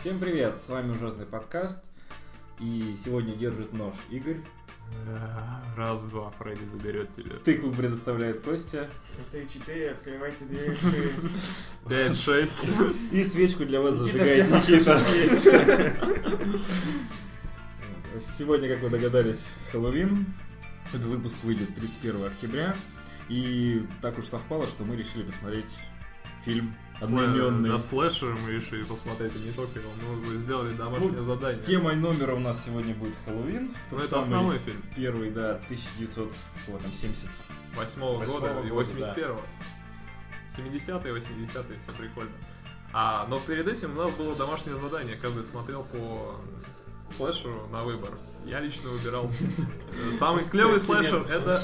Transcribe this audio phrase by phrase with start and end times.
[0.00, 1.84] Всем привет, с вами ужасный подкаст.
[2.58, 4.40] И сегодня держит нож Игорь.
[5.76, 7.36] Раз, два, Фредди заберет тебя.
[7.36, 8.88] Тыкву предоставляет Костя.
[9.30, 10.74] Три, четыре, открывайте дверь.
[11.86, 12.66] Пять, шесть.
[13.12, 14.98] И свечку для вас зажигает Никита.
[18.18, 20.24] Сегодня, как вы догадались, Хэллоуин.
[20.94, 22.74] Этот выпуск выйдет 31 октября.
[23.28, 25.78] И так уж совпало, что мы решили посмотреть
[26.44, 27.70] фильм одноименный.
[27.70, 29.90] На слэшер мы решили посмотреть, и не только его.
[30.26, 31.62] Мы сделали домашнее Ну, задание.
[31.62, 33.74] Темой номера у нас сегодня будет Хэллоуин.
[33.90, 34.82] Ну, это самый основной фильм.
[34.94, 37.28] Первый, да, 1970
[37.76, 39.40] Восьмого Восьмого года и года, 81-го.
[40.56, 42.32] 70-е, 80-е, все прикольно.
[42.92, 45.16] А, но перед этим у нас было домашнее задание.
[45.16, 46.40] Каждый смотрел по
[47.16, 48.10] слэшеру на выбор.
[48.44, 49.30] Я лично выбирал.
[49.30, 51.60] э, Самый клевый слэшер это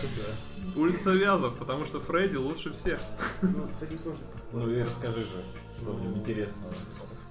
[0.76, 3.00] улица Вязов, потому что Фредди лучше всех.
[3.42, 4.20] Ну, с этим сложно
[4.52, 5.44] Ну и расскажи же,
[5.78, 6.74] что в нем интересного.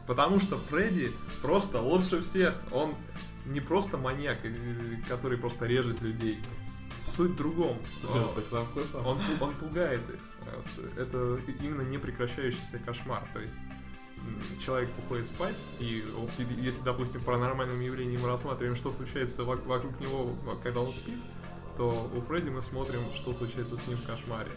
[0.07, 2.55] Потому что Фредди просто лучше всех.
[2.71, 2.95] Он
[3.45, 6.39] не просто маньяк, э, который просто режет людей.
[7.15, 7.77] Суть в другом.
[8.99, 10.19] Он, он пугает их.
[10.97, 13.27] Это именно непрекращающийся кошмар.
[13.33, 13.57] То есть
[14.63, 16.03] человек уходит спать, и
[16.59, 21.19] если, допустим, паранормальным явлением мы рассматриваем, что случается вок- вокруг него, когда он спит,
[21.77, 24.51] то у Фредди мы смотрим, что случается с ним в кошмаре.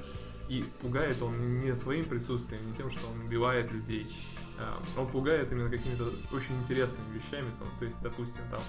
[0.48, 4.06] И пугает он не своим присутствием, не тем, что он убивает людей.
[4.58, 7.50] А, Он пугает именно какими-то очень интересными вещами.
[7.58, 8.60] Там, то есть, допустим, там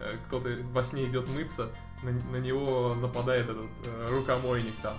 [0.00, 1.68] э, кто-то во сне идет мыться,
[2.02, 4.96] на, на него нападает этот э, рукомойник там.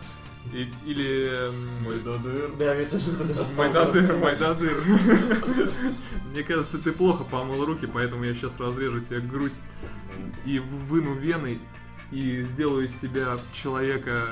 [0.54, 1.52] И- или...
[1.86, 2.56] Майдадыр.
[2.58, 4.78] Да, ведь это Майдадыр, Майдадыр.
[6.32, 9.56] Мне кажется, ты плохо помыл руки, поэтому я сейчас разрежу тебе грудь
[10.46, 11.60] и выну вены
[12.12, 14.28] и сделаю из тебя человека,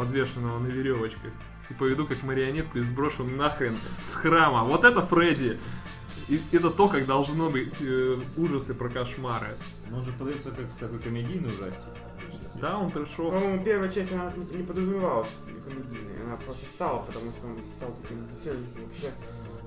[0.00, 1.30] подвешенного на веревочках.
[1.68, 4.64] И поведу как марионетку и сброшу нахрен с храма.
[4.64, 5.60] Вот это Фредди!
[6.28, 9.56] И это то, как должно быть э, ужасы про кошмары.
[9.90, 11.90] Ну, он же подается как такой комедийный ужастик.
[12.54, 13.32] Да, он трешовый.
[13.32, 16.24] По-моему, первая часть, она не подразумевалась комедийной.
[16.24, 18.84] Она просто стала, потому что он стал таким веселеньким.
[18.84, 19.10] Вообще,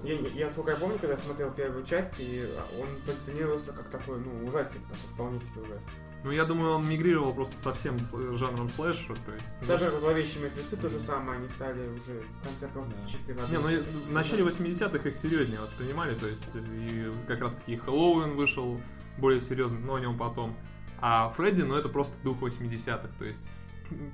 [0.04, 2.46] я, я, сколько я помню, когда я смотрел первую часть, и
[2.80, 5.92] он позиционировался как такой, ну, ужастик, такой, вполне себе ужастик.
[6.24, 9.58] Ну, я думаю, он мигрировал просто совсем с э, жанром слэшера, то есть...
[9.62, 13.08] ну, Даже зловещие мертвецы то же самое, они стали уже в конце просто Да.
[13.08, 13.52] чистой воды.
[13.52, 18.36] Не, ну в начале 80-х их серьезнее воспринимали, то есть и как раз таки Хэллоуин
[18.38, 18.80] вышел
[19.18, 20.56] более серьезно, но о нем потом.
[21.02, 23.44] А Фредди, ну это просто дух 80-х, то есть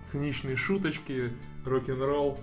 [0.08, 1.32] циничные шуточки,
[1.64, 2.40] рок-н-ролл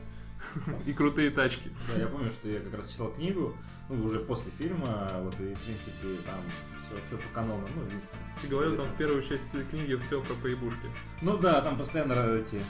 [0.86, 1.70] и крутые тачки.
[1.92, 3.56] Да, я помню, что я как раз читал книгу,
[3.88, 6.40] ну, уже после фильма, вот, и, в принципе, там
[6.76, 8.24] все, все по канону, ну, единственное.
[8.42, 10.88] Ты говорил там в первой части книги все про поебушки.
[11.22, 12.60] Ну да, там постоянно эти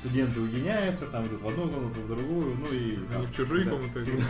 [0.00, 2.96] студенты уединяются, там идут в одну комнату, в другую, ну и...
[3.10, 4.22] там, Они в чужие когда- комнаты.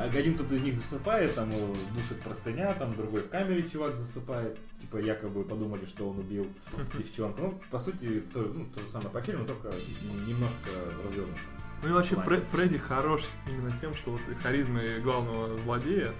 [0.00, 4.58] Один кто-то из них засыпает, там его душит простыня, там другой в камере чувак засыпает,
[4.80, 6.46] типа якобы подумали, что он убил
[6.98, 7.40] девчонку.
[7.42, 9.70] Ну, по сути, то, ну, то же самое по фильму, только
[10.26, 10.70] немножко
[11.04, 11.38] развернуто.
[11.82, 12.14] Ну и вообще.
[12.14, 16.12] Фре- Фредди хорош именно тем, что вот и харизмой главного злодея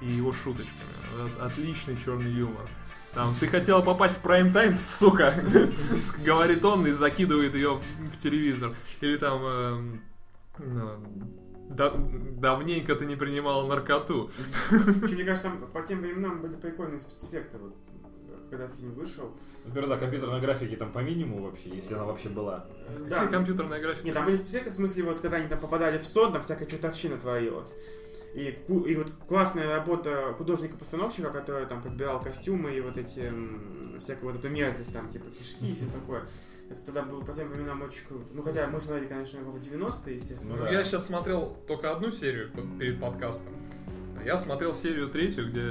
[0.00, 1.26] и его шуточками.
[1.40, 2.68] От- Отличный черный юмор.
[3.14, 5.32] Там, ты хотела попасть в прайм-тайм, сука,
[6.24, 7.80] говорит он и закидывает ее
[8.12, 8.72] в телевизор.
[9.00, 10.02] Или там, эм,
[11.70, 14.30] «Да- давненько ты не принимала наркоту.
[14.70, 17.74] Мне кажется, там по тем временам были прикольные спецэффекты, вот,
[18.50, 19.30] когда фильм вышел.
[19.64, 22.66] Например, да, компьютерной графики там по минимуму вообще, если она вообще была.
[23.08, 24.04] Да, компьютерная графика.
[24.04, 26.66] Нет, там были спецэффекты, в смысле, вот когда они там попадали в сон, там всякая
[26.66, 27.70] чертовщина творилась.
[28.34, 33.32] И, и вот классная работа художника-постановщика, который там подбирал костюмы и вот эти
[33.98, 36.26] всякую вот эту мерзость, там, типа кишки и все такое.
[36.68, 38.26] Это тогда было по тем временам очень круто.
[38.34, 40.54] Ну, хотя мы смотрели, конечно, его в 90-е, естественно.
[40.54, 40.70] Ну Ну, да.
[40.72, 43.52] Я сейчас смотрел только одну серию под- перед подкастом.
[44.26, 45.62] Я смотрел серию третью, где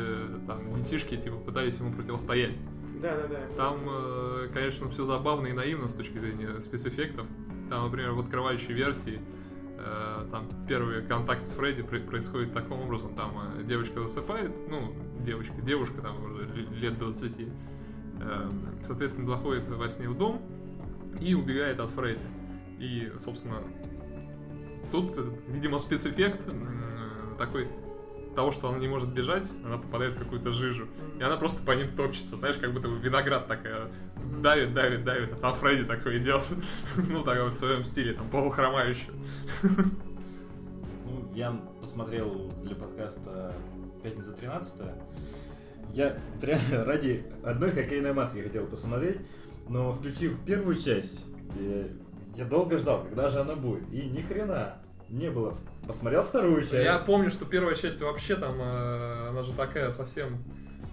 [0.48, 2.56] там детишки типа пытались ему противостоять.
[3.02, 3.54] Да, да, да.
[3.58, 7.26] Там, э, конечно, все забавно и наивно с точки зрения спецэффектов.
[7.70, 9.20] Там, например, в открывающей версии
[9.78, 13.14] э, там первый контакт с Фредди происходит таким образом.
[13.16, 14.94] Там э, девочка засыпает, ну,
[15.26, 17.36] девочка, девушка там уже ле- лет 20.
[17.42, 18.50] э,
[18.88, 20.42] соответственно, заходит во сне в дом
[21.20, 22.22] и убегает от Фредди.
[22.80, 23.58] И, собственно,
[24.94, 25.20] тут,
[25.50, 26.40] видимо, спецэффект
[27.38, 27.68] такой
[28.36, 30.88] того, что она не может бежать, она попадает в какую-то жижу.
[31.20, 33.88] И она просто по ним топчется, знаешь, как будто виноград такая
[34.42, 36.44] давит, давит, давит, а там Фредди такой идет,
[37.10, 39.10] ну, так вот в своем стиле, там, полухромающий.
[41.06, 43.54] Ну, я посмотрел для подкаста
[44.04, 44.82] «Пятница 13
[45.92, 49.18] Я реально ради одной хоккейной маски хотел посмотреть,
[49.70, 51.26] но включив первую часть,
[52.36, 53.90] я долго ждал, когда же она будет.
[53.92, 54.78] И ни хрена.
[55.10, 55.56] Не было.
[55.88, 56.74] Посмотрел вторую часть.
[56.74, 60.44] Я помню, что первая часть вообще там, э, она же такая совсем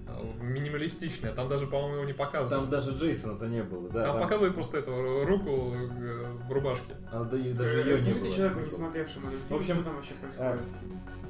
[0.06, 1.32] э, минималистичная.
[1.32, 2.50] Там даже, по-моему, его не показывают.
[2.50, 4.04] Там даже Джейсона-то не было, да.
[4.04, 6.94] Там показывают просто эту руку э, в рубашке.
[7.10, 8.30] А, да и даже ее не было.
[8.30, 10.60] человеку, не смотревшему этот фильм, В общем, что там вообще происходит.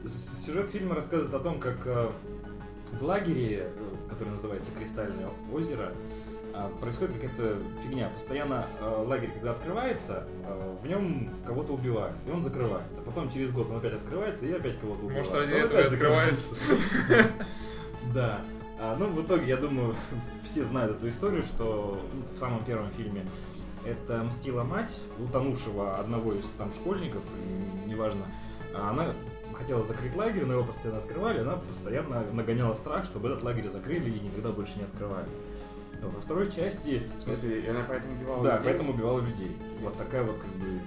[0.05, 2.11] С- Сюжет фильма рассказывает о том, как э,
[2.93, 3.69] в лагере,
[4.11, 6.32] который называется Кристальное озеро, а,
[6.81, 8.11] происходит какая-то фигня.
[8.11, 13.01] Постоянно э, лагерь, когда открывается, э, в нем кого-то убивают, и он закрывается.
[13.03, 15.31] Потом через год он опять открывается, и опять кого-то убивают.
[15.31, 16.55] Может, ради этого открывается.
[18.13, 18.41] Да.
[18.81, 19.95] А, ну, в итоге, я думаю,
[20.43, 22.01] все знают эту историю, что
[22.35, 23.25] в самом первом фильме
[23.85, 27.23] это мстила мать утонувшего одного из там школьников,
[27.87, 28.27] неважно.
[28.75, 29.07] А Она
[29.55, 34.11] хотела закрыть лагерь, но его постоянно открывали, она постоянно нагоняла страх, чтобы этот лагерь закрыли
[34.11, 35.29] и никогда больше не открывали.
[36.03, 37.03] Во второй части...
[37.19, 38.65] В смысле, и она поэтому убивала Да, людей?
[38.65, 39.57] поэтому убивала людей.
[39.83, 40.81] Вот такая вот как бы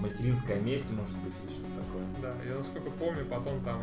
[0.00, 2.04] материнская месть, может быть, или что-то такое.
[2.22, 3.82] Да, я насколько помню, потом там,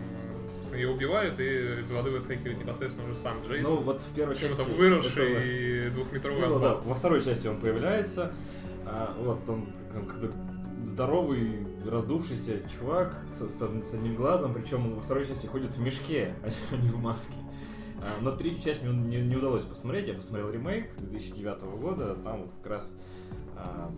[0.54, 3.72] собственно, ее убивают, и из воды выскакивает непосредственно уже сам Джейсон.
[3.76, 4.62] Ну, вот в первой части...
[4.62, 8.34] выросший этого- и двухметровый Ну, да, во второй части он появляется.
[8.86, 10.32] а, вот он как- как-то
[10.86, 15.80] здоровый, раздувшийся чувак с, с с одним глазом, причем он во второй части ходит в
[15.82, 17.34] мешке, а не в маске.
[18.06, 20.08] А, но третью часть мне не, не удалось посмотреть.
[20.08, 22.16] Я посмотрел ремейк 2009 года.
[22.16, 22.94] Там вот как раз
[23.56, 23.92] а,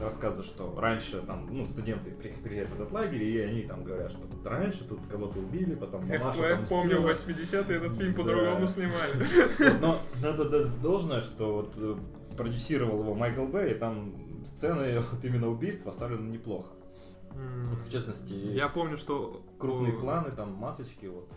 [0.00, 4.10] рассказывают, что раньше там, ну, студенты при- приезжают в этот лагерь, и они там говорят,
[4.12, 7.34] что вот раньше тут кого-то убили, потом мамаша Я там помню, в мстила.
[7.62, 8.22] 80-е этот фильм Да.
[8.22, 9.78] по-другому снимали.
[9.80, 11.96] Но надо дать должное, что вот э,
[12.36, 16.68] продюсировал его Майкл Бэй, и там сцены вот именно убийств оставлены неплохо.
[17.70, 19.42] Вот, в частности, Я помню, что...
[19.58, 21.30] крупные э, планы, там масочки, вот.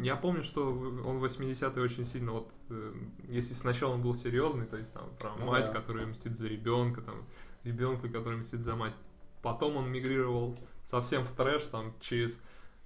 [0.00, 2.92] Я помню, что он в 80-е очень сильно, вот, э,
[3.28, 5.80] если сначала он был серьезный, то есть там про Ну мать, да.
[5.80, 7.24] которая мстит за ребенка, там,
[7.64, 8.94] ребенка, который мстит за мать.
[9.42, 12.40] Потом он мигрировал совсем в трэш, там, через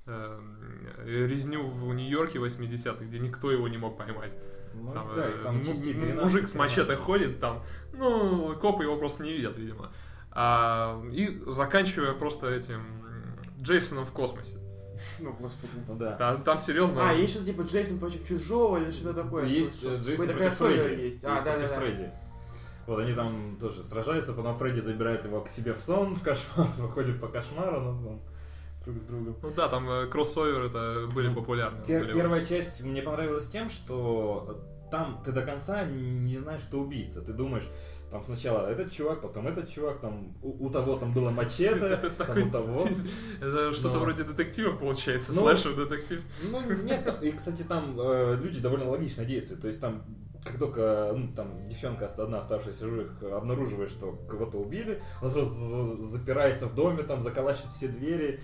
[0.06, 0.41] э,
[1.05, 4.32] резню в Нью-Йорке 80-х, где никто его не мог поймать.
[4.75, 6.56] Ну, Там, да, э, там 13, мужик с 13.
[6.56, 7.62] мачете ходит там,
[7.94, 9.91] ну, копы его просто не видят, видимо.
[10.31, 14.59] А, и заканчивая просто этим м, Джейсоном в космосе.
[15.20, 15.72] Ну, господи.
[15.88, 16.12] Ну да.
[16.16, 17.10] Там, там серьезно.
[17.10, 19.44] А, есть что-то типа Джейсон против чужого или что-то такое?
[19.46, 19.98] Есть слышал.
[19.98, 21.00] э, Джейсон против Фредди.
[21.02, 21.25] есть.
[21.25, 21.81] А, да, против да, да.
[21.81, 22.10] Фредди.
[22.87, 26.69] Вот они там тоже сражаются, потом Фредди забирает его к себе в сон, в кошмар,
[26.78, 28.20] выходит по кошмару, ну, там,
[28.84, 29.37] друг с другом.
[29.43, 31.82] Ну да, там э, кроссоверы это были Ну, популярны.
[31.84, 32.12] Пер- были.
[32.14, 37.20] первая часть мне понравилась тем, что там ты до конца не знаешь, кто убийца.
[37.22, 37.66] Ты думаешь,
[38.11, 42.49] там сначала этот чувак, потом этот чувак, там у, у того там было мачете, там
[42.49, 42.87] у того.
[43.41, 46.20] Это что-то вроде детектива получается, Ну, слэшер детектив.
[46.50, 49.62] Ну, нет, и, кстати, там э, люди довольно логично действуют.
[49.62, 50.05] То есть там,
[50.44, 56.02] как только ну, там девчонка одна оставшаяся живых обнаруживает, что кого-то убили, она сразу за-
[56.06, 58.41] запирается в доме, там заколачивает все двери,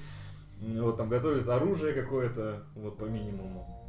[0.61, 3.82] вот там готовит оружие какое-то, вот по минимуму.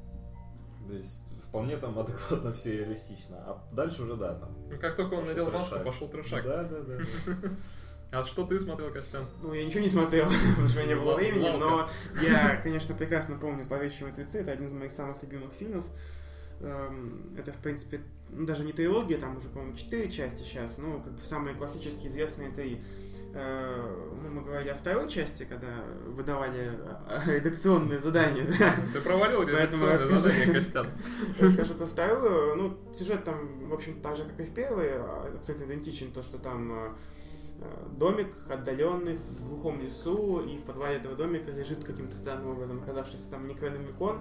[0.88, 3.38] То есть вполне там адекватно все реалистично.
[3.38, 4.56] А дальше уже да, там.
[4.70, 6.44] Ну, как только он надел маску, пошел трешак.
[6.44, 7.00] Да, да, да.
[8.14, 9.26] А что ты смотрел, Костян?
[9.42, 11.90] Ну, я ничего не смотрел, потому что у меня не было времени, но
[12.22, 15.84] я, конечно, прекрасно помню «Зловещие мертвецы», это один из моих самых любимых фильмов.
[16.60, 21.02] Эм, Это, в принципе, ну, даже не трилогия, там уже, по-моему, четыре части сейчас, ну,
[21.02, 22.84] как бы самые классические известные три.
[23.34, 25.68] Мы говорили о второй части, когда
[26.08, 26.72] выдавали
[27.10, 28.76] э, редакционные задания, да.
[28.94, 30.18] Ты провалил Поэтому расскажи.
[30.18, 30.88] задание, Костян.
[31.40, 32.56] Расскажу про вторую.
[32.56, 36.12] Ну, сюжет там, в общем, так же, как и в первой, а, абсолютно идентичен.
[36.12, 36.90] То, что там э,
[37.62, 42.82] э, домик отдаленный в глухом лесу, и в подвале этого домика лежит каким-то странным образом
[42.84, 44.20] оказавшийся там Некрономикон.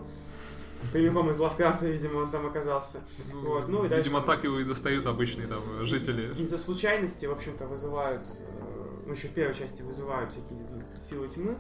[0.92, 2.98] Прямиком из Лавкрафта, видимо, он там оказался.
[3.32, 6.34] Вот, ну и дальше Видимо, там- так его и достают обычные там жители.
[6.40, 8.71] Из-за случайности, в общем-то, вызывают, э,
[9.06, 10.58] ну, еще в первой части вызывают всякие
[11.00, 11.56] силы тьмы,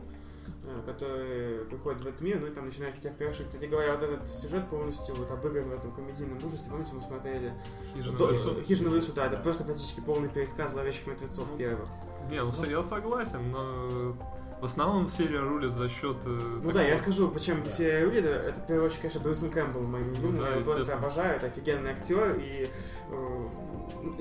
[0.64, 3.46] э, которые приходят в этот мир, ну и там начинают всех крошить.
[3.46, 6.70] Кстати говоря, вот этот сюжет полностью вот обыгран в этом комедийном ужасе.
[6.70, 7.52] Помните, мы смотрели
[7.94, 8.60] Хижина До- лесу.
[8.62, 9.42] Хижина в лесу, да, это Да.
[9.42, 11.88] просто практически полный пересказ зловещих мертвецов Ну, первых.
[12.30, 14.16] Не, ну я согласен, но
[14.60, 16.16] в основном серия рулит за счет...
[16.24, 17.68] э, Ну да, я скажу, почему Да.
[17.70, 20.94] Гефея Рулит, это в первую очередь, конечно, Брюсом Кэмпбеллом моим любимым, Ну да, я просто
[20.94, 22.70] обожаю, это офигенный актер, и
[23.10, 23.48] э,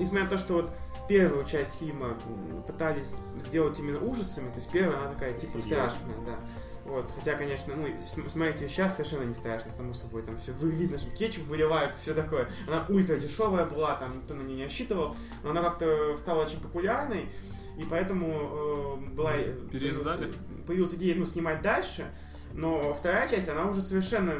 [0.00, 0.72] несмотря на то, что вот
[1.08, 2.16] первую часть фильма
[2.66, 5.90] пытались сделать именно ужасами, то есть первая она такая типа Серьезно.
[5.90, 6.38] страшная, да.
[6.84, 11.10] Вот, хотя, конечно, ну, смотрите, сейчас совершенно не страшно, само собой, там все видно, что
[11.12, 12.48] кетчуп выливают, все такое.
[12.66, 16.60] Она ультра дешевая была, там никто на нее не рассчитывал, но она как-то стала очень
[16.60, 17.28] популярной,
[17.78, 19.32] и поэтому э, была...
[19.70, 20.32] Переиздали?
[20.32, 22.04] Появилась, появилась идея, ну, снимать дальше,
[22.52, 24.34] но вторая часть, она уже совершенно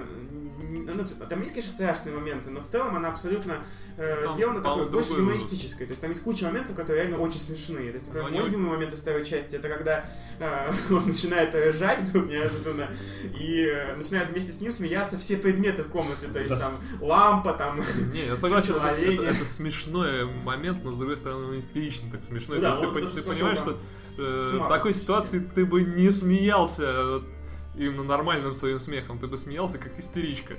[0.81, 3.65] ну, там есть, конечно, страшные моменты, но в целом она абсолютно
[3.97, 5.87] э, Там сделана такой больше юмористической.
[5.87, 7.91] То есть там есть куча моментов, которые реально очень смешные.
[7.91, 10.05] То есть, например, Ну, мой любимый момент из второй части, это когда
[10.41, 12.91] э, он начинает ржать вдруг неожиданно,
[13.39, 16.29] и э, начинают вместе с ним смеяться все предметы в комнате.
[16.29, 16.59] То есть Да.
[16.59, 17.81] там лампа, там...
[18.13, 22.23] Не, я согласен, это, это- это смешной момент, но с другой стороны он истерично так
[22.23, 22.59] смешной.
[22.59, 23.79] Ну да, То есть вот ты, ты понимаешь, что
[24.19, 27.21] э, в такой ситуации ты бы не смеялся э,
[27.77, 30.57] именно нормальным своим смехом, ты бы смеялся как истеричка.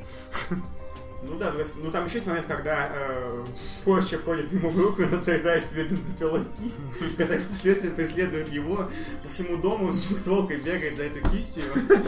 [1.26, 3.46] Ну да, то есть, ну там еще есть момент, когда э,
[3.86, 6.80] Порча входит ему в руку и он отрезает себе бензопилой кисть,
[7.18, 8.90] которая впоследствии преследует его
[9.24, 11.64] по всему дому, с двухстволкой бегает за этой кистью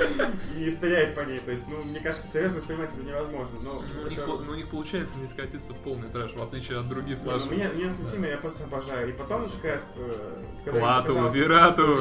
[0.57, 1.39] и стреляет по ней.
[1.39, 3.59] То есть, ну, мне кажется, серьезно воспринимать это невозможно.
[3.61, 6.41] Но Ну, у них, это- ну, у них получается не скатиться в полный трэш, в
[6.41, 7.51] отличие от других ну, слаженных.
[7.51, 9.09] Меня, меня этот фильм я просто обожаю.
[9.09, 11.21] И потом как раз, э, когда Плату, это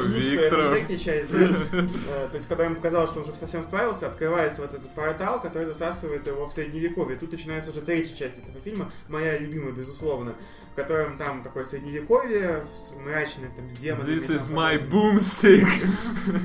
[0.07, 0.97] Виктору.
[0.97, 1.39] часть, да?
[2.15, 5.39] Э, То есть, когда ему показалось, что он уже совсем справился, открывается вот этот портал,
[5.41, 7.04] который засасывает его в средневековье.
[7.13, 10.35] Тут начинается уже третья часть этого фильма, моя любимая, безусловно,
[10.71, 14.15] в котором там такое средневековье, с- мрачное, там, с демонами.
[14.17, 15.67] This is my boomstick.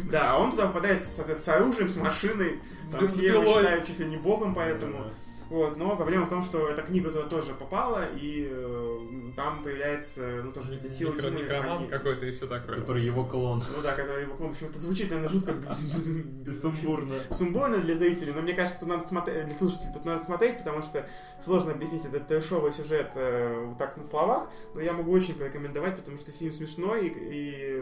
[0.10, 3.86] Да, а он туда попадает с, с оружием, с машиной, С там все его считают
[3.86, 5.10] чуть ли не богом, поэтому...
[5.50, 8.98] Вот, но проблема в том, что эта книга туда тоже попала, и э,
[9.36, 11.70] там появляется, ну, тоже эти силы Некро- тьмы.
[11.70, 12.76] Они- какой-то и все такое.
[12.78, 13.60] Который его клон.
[13.74, 15.54] Ну да, когда его клон, в общем, это звучит, наверное, жутко
[16.52, 17.14] Сумбурно.
[17.30, 20.82] сумбурно для зрителей, но мне кажется, тут надо смотреть, для слушателей тут надо смотреть, потому
[20.82, 21.06] что
[21.40, 25.96] сложно объяснить этот трэшовый сюжет э, вот так на словах, но я могу очень порекомендовать,
[25.96, 27.80] потому что фильм смешной и, и,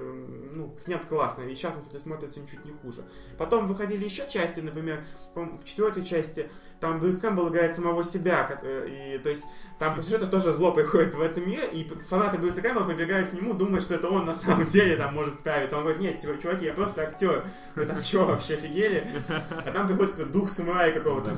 [0.53, 3.05] ну, снят классно, и сейчас, если смотрится ничуть не хуже.
[3.37, 6.49] Потом выходили еще части, например, в четвертой части
[6.81, 9.47] там Брюс Кэмпбелл играет самого себя, э, и, то есть
[9.79, 13.33] там по сюжету тоже зло приходит в этом мир, и фанаты Брюса Кэмпбелла побегают к
[13.33, 15.77] нему, думают, что это он на самом деле там может справиться.
[15.77, 17.45] Он говорит, нет, чувак- чуваки, я просто актер.
[17.77, 19.07] Вы там что, вообще офигели?
[19.29, 21.37] А там приходит какой-то дух самурая какого-то.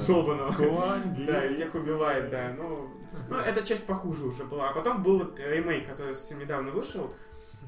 [0.52, 1.24] Куанги.
[1.26, 2.54] Да, и всех убивает, да.
[2.56, 2.88] Ну,
[3.28, 4.70] ну, эта часть похуже уже была.
[4.70, 7.12] А потом был ремейк, который совсем недавно вышел.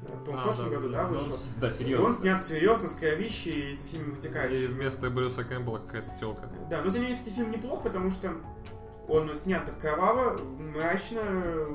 [0.01, 1.31] По-моему, в А, прошлом да, году, да, да, Ну, вышел.
[1.33, 2.05] с- Да, И серьезно.
[2.07, 4.73] он снят серьезно, с кровищей и со всеми И вытекающими.
[4.73, 6.49] вместо Брюса Кэмпбелла какая-то телка.
[6.69, 8.33] Да, но тем не менее, кстати, фильм неплох, потому что
[9.07, 11.21] он снят так кроваво, мрачно,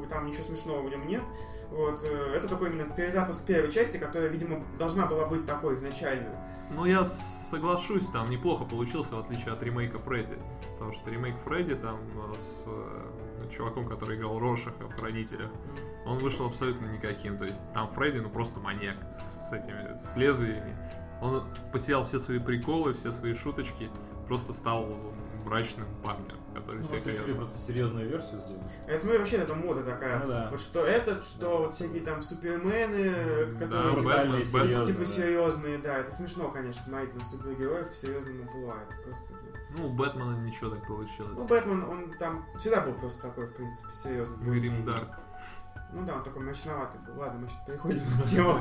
[0.08, 1.22] там ничего смешного в нем нет.
[1.70, 6.30] Вот, э, это такой именно перезапуск первой части, которая, видимо, должна была быть такой изначально.
[6.70, 10.38] Ну, я соглашусь, там неплохо получился, в отличие от ремейка Фредди.
[10.72, 15.50] Потому что ремейк Фредди там э, с э, чуваком, который играл Рошаха в Хранителях,
[16.06, 17.36] он вышел абсолютно никаким.
[17.38, 20.76] То есть там Фредди, ну просто маньяк с этими, с лезвиями.
[21.20, 21.42] Он
[21.72, 23.90] потерял все свои приколы, все свои шуточки,
[24.26, 24.86] просто стал
[25.44, 28.62] мрачным парнем, который Ну, всех просто просто серьезную версию сделать.
[28.86, 30.18] Это ну, и вообще это мода такая.
[30.20, 30.48] Ну да.
[30.50, 35.04] Вот что этот, что вот всякие там супермены, Да, которые типа, Бэтмен, серьезные, типа да.
[35.04, 39.32] серьезные, да, это смешно, конечно, смотреть на супергероев в серьезном амплуа, это просто...
[39.70, 41.32] Ну, у Бэтмена ничего так получилось.
[41.36, 44.36] Ну, Бэтмен, он там всегда был просто такой, в принципе, серьезный.
[44.38, 45.27] Грим Дарк.
[45.92, 47.18] Ну да, он такой мрачноватый был.
[47.20, 48.60] Ладно, мы сейчас переходим на тему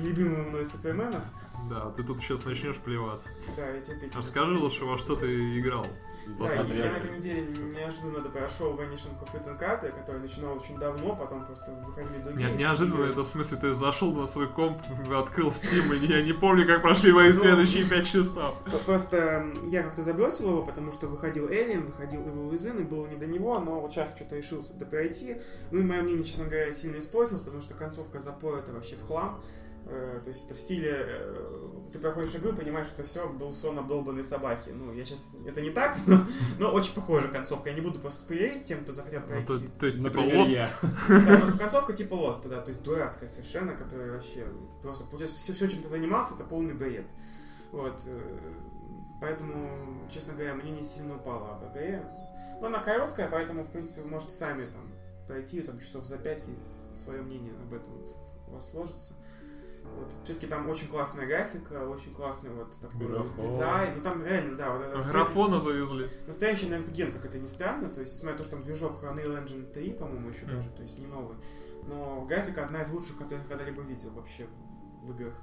[0.00, 1.24] нелюбимого мной суперменов.
[1.70, 3.28] Да, ты тут сейчас начнешь плеваться.
[3.56, 4.12] Да, я терпеть.
[4.12, 5.86] не Расскажи лучше, во что ты играл.
[6.38, 11.14] Да, я на этой неделе неожиданно допрошел Vanishing of Ethan Carter, который начинал очень давно,
[11.14, 12.50] потом просто выходили другие.
[12.50, 14.82] Не- неожиданно, это в смысле ты зашел на свой комп,
[15.14, 17.38] открыл Steam, и я не помню, как прошли мои Ну.
[17.38, 18.54] следующие пять часов.
[18.84, 23.16] Просто я как-то забросил его, потому что выходил Alien, выходил Evil Within, и было не
[23.16, 25.36] до него, но вот сейчас что-то решился допройти.
[25.70, 29.42] Ну и мое мнение, честно говоря, сильно испортилось, потому что концовка запора вообще в хлам.
[29.84, 33.28] Э, То есть это в стиле, э, ты проходишь игру и понимаешь, что это все
[33.28, 34.70] был сон обдолбанной собаки.
[34.70, 36.20] Ну, я сейчас, это не так, но,
[36.58, 37.70] но очень похожая концовка.
[37.70, 39.46] Я не буду просто спойлерить тем, кто захотят Ну, пройти.
[39.46, 40.70] то, то есть, типа, Например, Lost, я.
[41.08, 44.46] Да, ну, Концовка типа Lost, да, то есть дурацкая совершенно, которая вообще
[44.82, 47.06] просто, получается, все, все чем ты занимался, это полный бред.
[47.72, 48.52] Вот, э,
[49.20, 52.04] поэтому, честно говоря, мне не сильно упало об игре.
[52.60, 54.91] Но она короткая, поэтому, в принципе, вы можете сами там
[55.26, 57.92] пройти там часов за пять и свое мнение об этом
[58.48, 59.14] у вас сложится.
[59.84, 60.14] Вот.
[60.24, 63.36] Все-таки там очень классная графика, очень классный вот такой Графон.
[63.38, 63.94] дизайн.
[63.96, 66.06] Ну там реально, да, вот это графона завезли.
[66.26, 69.02] Настоящий Next Gen, как это ни странно, то есть, несмотря на то, что там движок
[69.02, 70.56] Unreal Engine 3, по-моему, еще Мгм.
[70.56, 71.36] даже, то есть не новый,
[71.86, 74.46] но графика одна из лучших, которых я когда-либо видел вообще
[75.02, 75.34] в играх.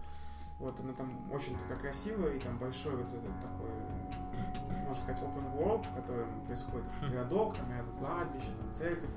[0.60, 3.70] Вот, она там очень такая красивая, и там большой вот этот такой,
[4.88, 7.12] можно сказать, open world, в котором происходит Хм.
[7.12, 9.10] городок, там рядом кладбище, там церковь,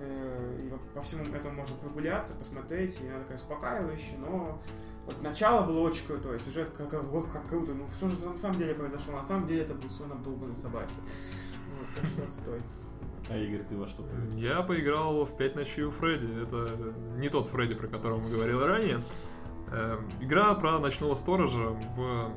[0.00, 4.60] и во- по всему этому можно прогуляться, посмотреть, и она такая успокаивающая, но
[5.06, 8.36] вот начало было очень крутое, сюжет как, как, вот как круто, ну что же на
[8.38, 9.14] самом деле произошло?
[9.14, 10.94] На самом деле это был сон обдолбанной собаки.
[11.78, 12.60] Вот, так что отстой.
[13.28, 14.38] А Игорь, ты во что поиграл?
[14.38, 16.42] Я поиграл в 5 ночей у Фредди.
[16.42, 19.02] Это не тот Фредди, про которого мы говорили ранее.
[19.72, 22.30] Эм, Игра про ночного сторожа в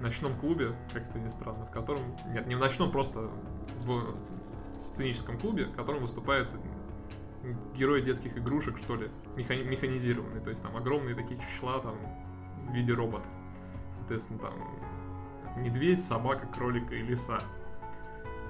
[0.00, 2.16] ночном клубе, как это ни странно, в котором...
[2.32, 3.28] Нет, не в ночном, просто
[3.80, 4.14] в
[4.80, 6.48] сценическом клубе, в котором выступают
[7.74, 10.40] герои детских игрушек, что ли, механи- механизированные.
[10.40, 11.96] То есть там огромные такие чучела там
[12.68, 13.30] в виде роботов.
[13.96, 14.52] Соответственно, там
[15.62, 17.42] медведь, собака, кролик и лиса.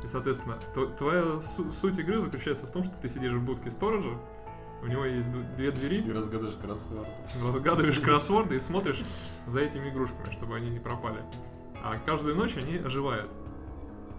[0.03, 3.71] И, соответственно, тв- твоя су- суть игры заключается в том, что ты сидишь в будке
[3.71, 4.17] сторожа,
[4.83, 7.09] у него есть две двери, И разгадаешь кроссворд.
[7.45, 9.03] разгадываешь кроссворды и смотришь
[9.49, 11.21] за этими игрушками, чтобы они не пропали.
[11.83, 13.31] А каждую ночь они оживают.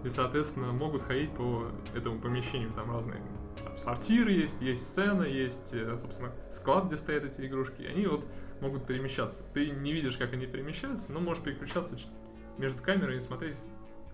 [0.04, 2.72] И, соответственно, могут ходить по этому помещению.
[2.72, 3.20] Там разные
[3.70, 7.82] там, сортиры есть, есть сцена, есть, э, собственно, склад, где стоят эти игрушки.
[7.82, 8.24] И они вот
[8.60, 9.42] могут перемещаться.
[9.54, 11.96] Ты не видишь, как они перемещаются, но можешь переключаться
[12.58, 13.56] между камерой и смотреть,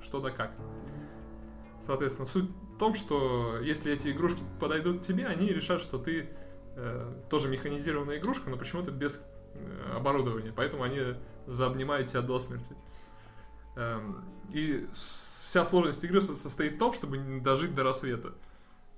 [0.01, 0.53] что да как.
[1.85, 6.29] Соответственно, суть в том, что если эти игрушки подойдут к тебе, они решат, что ты
[6.77, 9.25] э, тоже механизированная игрушка, но почему-то без
[9.55, 10.53] э, оборудования.
[10.55, 11.01] Поэтому они
[11.47, 12.75] заобнимают тебя до смерти.
[13.77, 14.89] Эм, и
[15.57, 18.35] вся сложность игры со- состоит в том, чтобы не дожить до рассвета.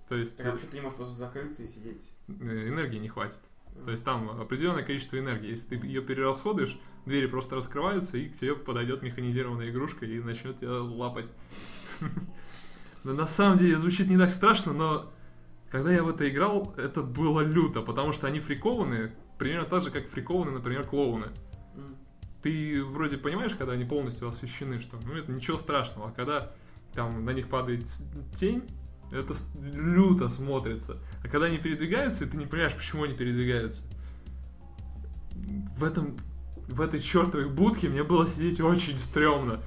[0.08, 2.14] То есть Так, а почему ты не можешь просто закрыться и сидеть?
[2.28, 3.38] э, энергии не хватит.
[3.84, 5.50] То есть там определенное количество энергии.
[5.50, 10.58] Если ты ее перерасходуешь, двери просто раскрываются, и к тебе подойдет механизированная игрушка и начнет
[10.58, 11.28] тебя лапать.
[13.04, 15.12] Но на самом деле звучит не так страшно, но
[15.70, 19.92] когда я в это играл, это было люто, потому что они фрикованы, примерно так же,
[19.92, 21.26] как фрикованы, например, клоуны.
[21.26, 21.32] М.
[22.42, 26.52] Ты вроде понимаешь, когда они полностью освещены, что ну это ничего страшного, а когда
[26.94, 27.86] там на них падает
[28.34, 28.62] тень,
[29.10, 30.98] это люто смотрится.
[31.24, 33.82] А когда они передвигаются, ты не понимаешь, почему они передвигаются.
[35.76, 36.18] В этом
[36.68, 39.60] в этой чертовой будке мне было сидеть очень стрёмно.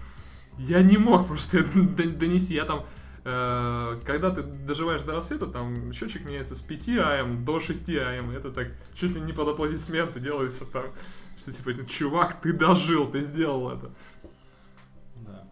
[0.58, 2.54] Я не мог просто это донести.
[2.54, 2.86] Я там,
[3.24, 8.32] э, когда ты доживаешь до рассвета, там счетчик меняется с 5 АМ до 6 АМ.
[8.32, 10.86] Это так чуть ли не под аплодисменты делается там.
[11.41, 13.89] Что типа, «Ну, чувак, ты дожил, ты сделал это.
[15.25, 15.48] Да.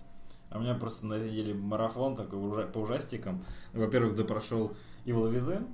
[0.51, 3.41] А у меня просто на этой неделе марафон такой ужа- по ужастикам.
[3.73, 4.71] Во-первых, да прошел
[5.05, 5.67] Evil Within.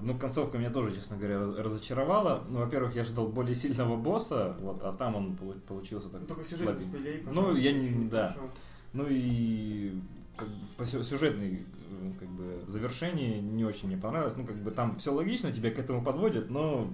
[0.00, 2.44] Ну, концовка меня тоже, честно говоря, раз- разочаровала.
[2.48, 6.26] Ну, во-первых, я ждал более сильного босса, вот, а там он полу- получился так Ну,
[6.28, 6.88] Только сюжет не слабенький.
[6.88, 8.36] спойлери, Ну, я не- еще да.
[8.92, 10.00] Ну и
[10.36, 14.36] как по сю- сюжетной э, как бы завершении не очень мне понравилось.
[14.36, 16.88] Ну, как бы там все логично, тебя к этому подводят, но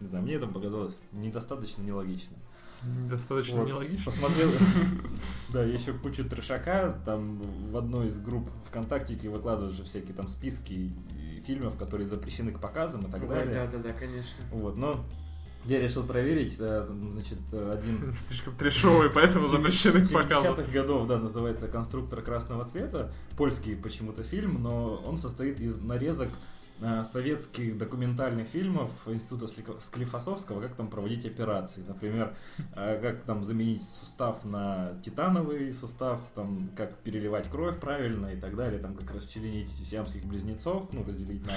[0.00, 2.36] не знаю, мне это показалось недостаточно нелогично.
[3.08, 3.68] Достаточно Вот.
[3.68, 4.04] нелогично.
[4.04, 4.48] Посмотрел,
[5.52, 10.92] да, еще кучу трешака, там в одной из групп ВКонтактике выкладывают же всякие там списки
[11.46, 13.52] фильмов, которые запрещены к показам и так далее.
[13.52, 14.44] Да, да, да, конечно.
[14.50, 15.04] Вот, но
[15.66, 20.46] я решил проверить, значит, один Слишком трешовый, поэтому запрещены к показу.
[20.46, 23.12] 70-х годов, да, называется «Конструктор красного цвета».
[23.36, 26.30] Польский почему-то фильм, но он состоит из нарезок
[27.04, 29.46] советских документальных фильмов Института
[29.80, 31.84] Склифосовского, как там проводить операции.
[31.86, 32.34] Например,
[32.74, 38.56] э, как там заменить сустав на титановый сустав, там, как переливать кровь правильно и так
[38.56, 41.52] далее, там, как расчленить сиамских близнецов, ну, разделить на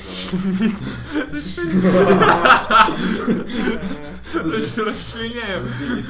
[4.33, 5.67] Значит, расчленяем.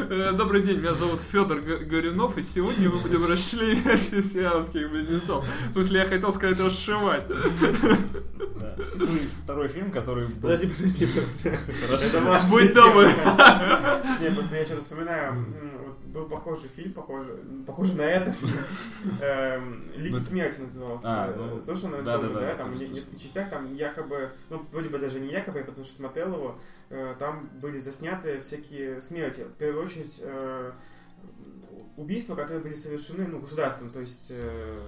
[0.09, 5.45] Э, Добрый день, меня зовут Федор Горюнов, и сегодня мы будем расчленять сиамских близнецов.
[5.69, 7.23] В смысле, я хотел сказать расшивать.
[9.43, 10.41] Второй фильм, который был...
[10.41, 11.57] Подожди, подожди, подожди.
[11.85, 12.49] Хорошо.
[12.49, 13.05] Будь добр.
[14.21, 15.45] Не, просто я что-то вспоминаю,
[15.85, 17.35] вот был похожий фильм, похожий,
[17.65, 18.33] похожий на это.
[19.21, 21.05] Эм, Лиги Ну, смерти назывался.
[21.07, 22.55] а, ну, Слышал, наверное, да, тоже, да?
[22.55, 25.95] Там в нескольких частях, там якобы, ну, вроде бы даже не якобы, я потому что
[25.95, 29.41] смотрел его, э, там были засняты всякие смерти.
[29.41, 30.71] В первую очередь, э,
[31.97, 34.81] убийства, которые были совершены, ну, государством, то есть э,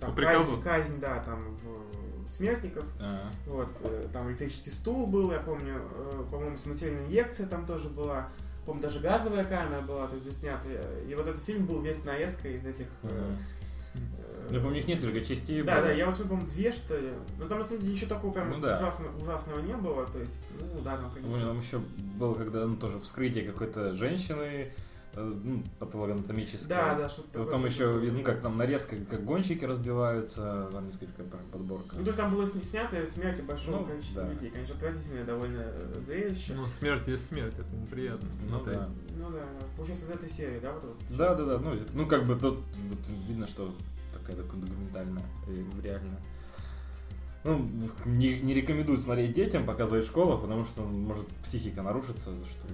[0.00, 1.85] там казнь, казнь, да, там в
[2.28, 7.66] смертников, А, вот, э, там электрический стул был, я помню, э, по-моему, смертельная инъекция там
[7.66, 8.28] тоже была,
[8.64, 11.02] по-моему, даже газовая камера была, то есть заснятая.
[11.08, 12.86] И вот этот фильм был весь нарезкой из этих...
[13.02, 13.32] э,
[13.94, 15.84] э, Я помню, у них несколько частей да, было.
[15.86, 17.10] да, я вот смотрю, по-моему, две, что ли.
[17.38, 18.76] Но там, на самом деле, ничего такого прям Ну да.
[18.78, 20.04] ужасно- ужасного не было.
[20.06, 21.46] То есть, ну да, там, Помню, конечно.
[21.48, 21.78] там еще
[22.18, 24.72] было, когда ну, тоже вскрытие какой-то женщины,
[25.22, 26.68] ну, патологоанатомическое.
[26.68, 27.44] Да, да, что-то такое.
[27.44, 27.98] Потом еще, было.
[28.00, 31.96] видно, как там нарезка, как гонщики разбиваются, там несколько подборка.
[31.96, 34.32] Ну, то есть там было сня- снято смерти большого Ну, количества да.
[34.32, 34.50] людей.
[34.50, 36.54] Конечно, отвратительное довольно э, зрелище.
[36.54, 38.28] Ну, смерть есть смерть, это неприятно.
[38.42, 38.78] Ну смотреть.
[38.78, 38.88] да.
[39.18, 39.42] Ну да,
[39.76, 41.58] получается из этой серии, да, вот вот Да, да, да.
[41.58, 42.98] Ну, это- ну как бы тут вот
[43.28, 43.74] видно, что
[44.12, 46.16] такая такая документальная, э, реально.
[47.44, 47.70] Ну,
[48.06, 52.66] не, не рекомендую смотреть детям, показывать в школах, потому что может психика нарушится, за что.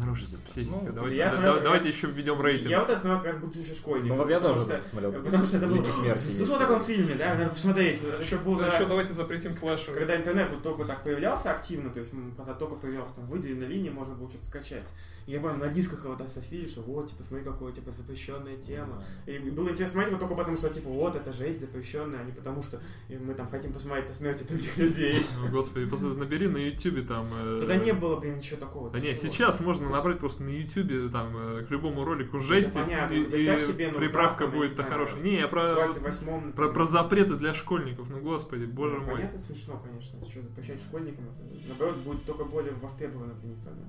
[0.00, 0.70] Хорошая техника.
[0.84, 2.70] Ну, давайте, я да- смотрел давайте раз- еще введем рейтинг.
[2.70, 4.08] Я вот это смотрел как будущий школьник.
[4.08, 5.12] Ну вот я тоже что- смотрел.
[5.22, 5.82] Потому что это было...
[5.84, 6.30] Смерти.
[6.32, 7.34] Слышал о таком фильме, да?
[7.34, 8.02] Надо посмотреть.
[8.02, 8.52] Это еще был...
[8.52, 9.92] Ну, когда- еще давайте запретим слэшер.
[9.94, 13.90] Когда интернет вот только так появлялся активно, то есть когда только появлялся там выделенная линия,
[13.90, 14.88] можно было что-то скачать.
[15.26, 18.56] И я помню, на дисках его там софили, что вот, типа, смотри, какая, типа, запрещенная
[18.56, 19.04] тема.
[19.26, 22.32] И было интересно смотреть вот только потому, что, типа, вот, это жесть запрещенная, а не
[22.32, 25.24] потому, что мы там хотим посмотреть на смерть этих людей.
[25.38, 27.28] Ну, господи, просто набери на ютубе там...
[27.40, 28.90] э, Тогда не было, блин, ничего такого.
[28.90, 33.14] Да нет, сейчас можно набрать просто на ютубе там э, к любому ролику жести, понятно.
[33.14, 35.22] и, Представь и себе, ну, приправка правда, будет не то знаю, хорошая.
[35.22, 36.52] Не, я про, восьмом...
[36.52, 39.14] про, про запреты для школьников, ну господи, боже Ну, мой.
[39.16, 40.18] Понятно, смешно, конечно.
[40.28, 43.82] Что запрещать школьникам, это, наоборот, будет только более востребовано для них тогда.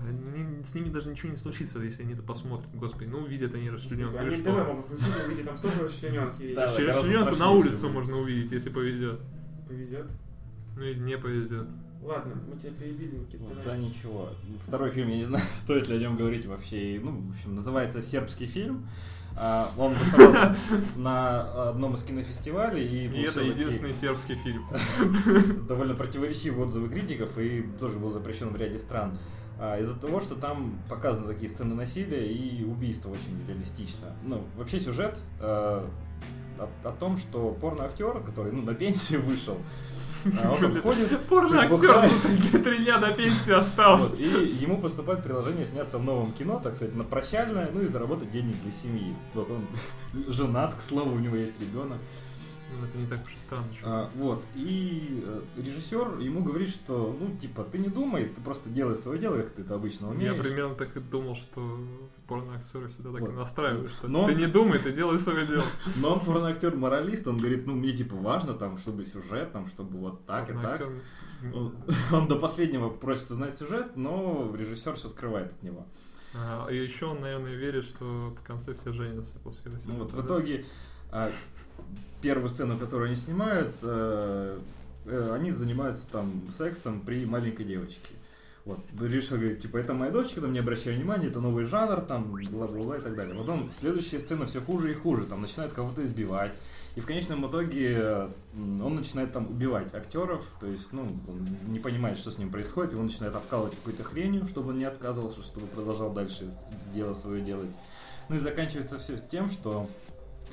[0.00, 2.70] Они- с ними даже ничего не случится, если они это посмотрят.
[2.74, 4.16] Господи, ну увидят они расчлененку.
[4.18, 4.64] Они ТВ что?
[4.64, 6.54] могут включить там столько расчлененки.
[6.54, 9.20] Да, расчлененку на улицу можно увидеть, если повезет.
[9.66, 10.10] Повезет.
[10.76, 11.66] Ну и не повезет.
[12.02, 13.42] Ладно, мы тебя перебили, Никита.
[13.44, 13.64] Вот, давай.
[13.64, 14.30] да, ничего.
[14.66, 16.96] Второй фильм, я не знаю, стоит ли о нем говорить вообще.
[16.96, 18.88] И, Ну, в общем, называется «Сербский фильм».
[19.36, 20.56] А, Он выставлялся
[20.96, 22.84] на одном из кинофестивалей.
[22.86, 24.66] И, И это такие единственный сербский фильм.
[25.68, 29.18] довольно противоречивые отзывы критиков и тоже был запрещен в ряде стран.
[29.60, 34.12] А, Из-за того, что там показаны такие сцены насилия и убийства очень реалистично.
[34.24, 35.44] Ну, вообще сюжет э,
[36.58, 39.58] о, о том, что порно-актер, который ну, на пенсии вышел,
[40.42, 42.10] а, он там ходит, Порно-актер
[42.62, 44.10] три дня до пенсии остался.
[44.10, 47.86] Вот, и ему поступает предложение сняться в новом кино, так сказать, на прощальное, ну и
[47.86, 49.14] заработать денег для семьи.
[49.34, 49.66] Вот он
[50.28, 51.98] женат, к слову, у него есть ребенок.
[52.70, 53.66] Ну, это не так уж и странно.
[53.82, 58.68] А, вот, и э, режиссер ему говорит, что, ну, типа, ты не думай, ты просто
[58.68, 60.34] делай свое дело, как ты это обычно умеешь.
[60.34, 61.80] Я примерно так и думал, что
[62.28, 63.34] порно-актеры всегда так и Вот.
[63.34, 65.64] настраивают, что Но ты он- не думай, ты делай свое дело.
[65.96, 69.98] Но он порноактер моралист, он говорит, ну, мне, типа, важно, там, чтобы сюжет, там, чтобы
[69.98, 70.82] вот так и так.
[71.54, 71.74] Он,
[72.12, 75.86] он до последнего просит узнать сюжет, но режиссер все скрывает от него.
[76.34, 78.04] А, И еще он, наверное, верит, что
[78.38, 80.66] в конце все женятся после этого Ну вот в итоге
[81.10, 81.30] а,
[82.20, 84.58] первую сцену, которую они снимают, э,
[85.06, 88.10] они занимаются там сексом при маленькой девочке.
[88.68, 92.30] Вот, режиссер говорит, типа, это моя дочка, там не обращай внимания, это новый жанр, там,
[92.30, 93.34] бла-бла-бла и так далее.
[93.34, 96.52] Потом следующая сцена все хуже и хуже, там начинают кого-то избивать.
[96.94, 102.18] И в конечном итоге он начинает там убивать актеров, то есть, ну, он не понимает,
[102.18, 106.12] что с ним происходит, он начинает обкалывать какой-то хренью, чтобы он не отказывался, чтобы продолжал
[106.12, 106.54] дальше
[106.92, 107.70] дело свое делать.
[108.28, 109.88] Ну и заканчивается все тем, что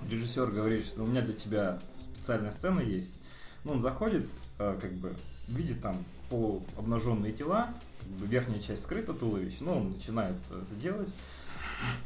[0.10, 3.20] режиссер говорит, что у меня для тебя специальная сцена есть.
[3.66, 4.26] Ну, он заходит,
[4.60, 5.14] э, как бы,
[5.50, 5.98] видит там
[6.30, 7.74] полуобнаженные тела,
[8.20, 11.10] верхняя часть скрыта туловище, но он начинает э, это делать.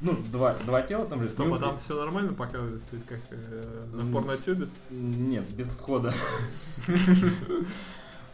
[0.01, 1.33] Ну, два, два тела там лежат.
[1.35, 4.67] Стоп, Ну, а там все нормально показывается, ведь как э, на порнотюбе?
[4.89, 6.13] Нет, без входа.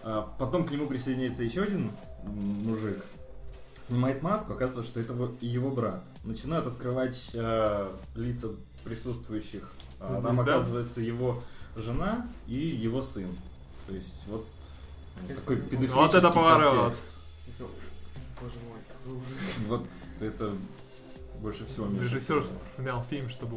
[0.07, 1.91] А Потом к нему присоединяется еще один
[2.23, 3.03] мужик.
[3.81, 6.03] Снимает маску, оказывается, что это его- и его брат.
[6.23, 8.49] Начинают открывать э, лица
[8.83, 9.71] присутствующих.
[9.99, 10.55] А Там Звезда?
[10.57, 11.41] оказывается его
[11.75, 13.27] жена и его сын.
[13.87, 14.45] То есть вот
[15.23, 16.95] ну, Если- такой Вот педофилический Вот это поворот.
[17.47, 17.69] Зо-
[18.41, 19.59] Боже мой, какой ужас.
[19.67, 19.85] Вот
[20.19, 20.51] это
[21.41, 22.43] больше всего меня Режиссер
[22.77, 23.55] снял фильм, чтобы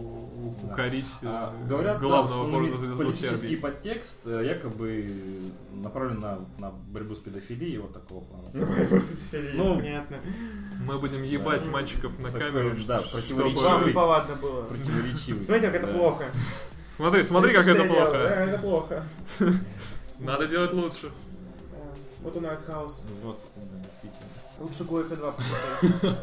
[0.62, 0.72] Да.
[0.72, 3.56] укорить А, э, говорят, да, главного имеет порнозвезду политический Сербии.
[3.56, 5.10] подтекст, э, якобы
[5.74, 8.44] направлен на, на борьбу с педофилией, вот такого плана.
[8.52, 10.16] Ну, борьбу с педофилией, Ну, понятно.
[10.84, 11.70] Мы будем ебать Да.
[11.70, 12.76] мальчиков на Такой, камеру.
[12.86, 13.64] да, противоречивый.
[13.64, 14.62] Вам чтобы- неповадно было.
[14.64, 15.44] Противоречивый.
[15.44, 15.92] Смотрите, как это Да.
[15.98, 16.32] плохо.
[16.96, 18.12] Смотри, смотри, как это плохо.
[18.12, 19.06] Да, это плохо.
[20.18, 21.10] Надо делать лучше.
[22.20, 22.24] Да.
[22.24, 23.06] Вот он Хаус.
[23.22, 24.28] Вот, да, действительно.
[24.58, 26.18] Лучше Горько 2 посмотреть.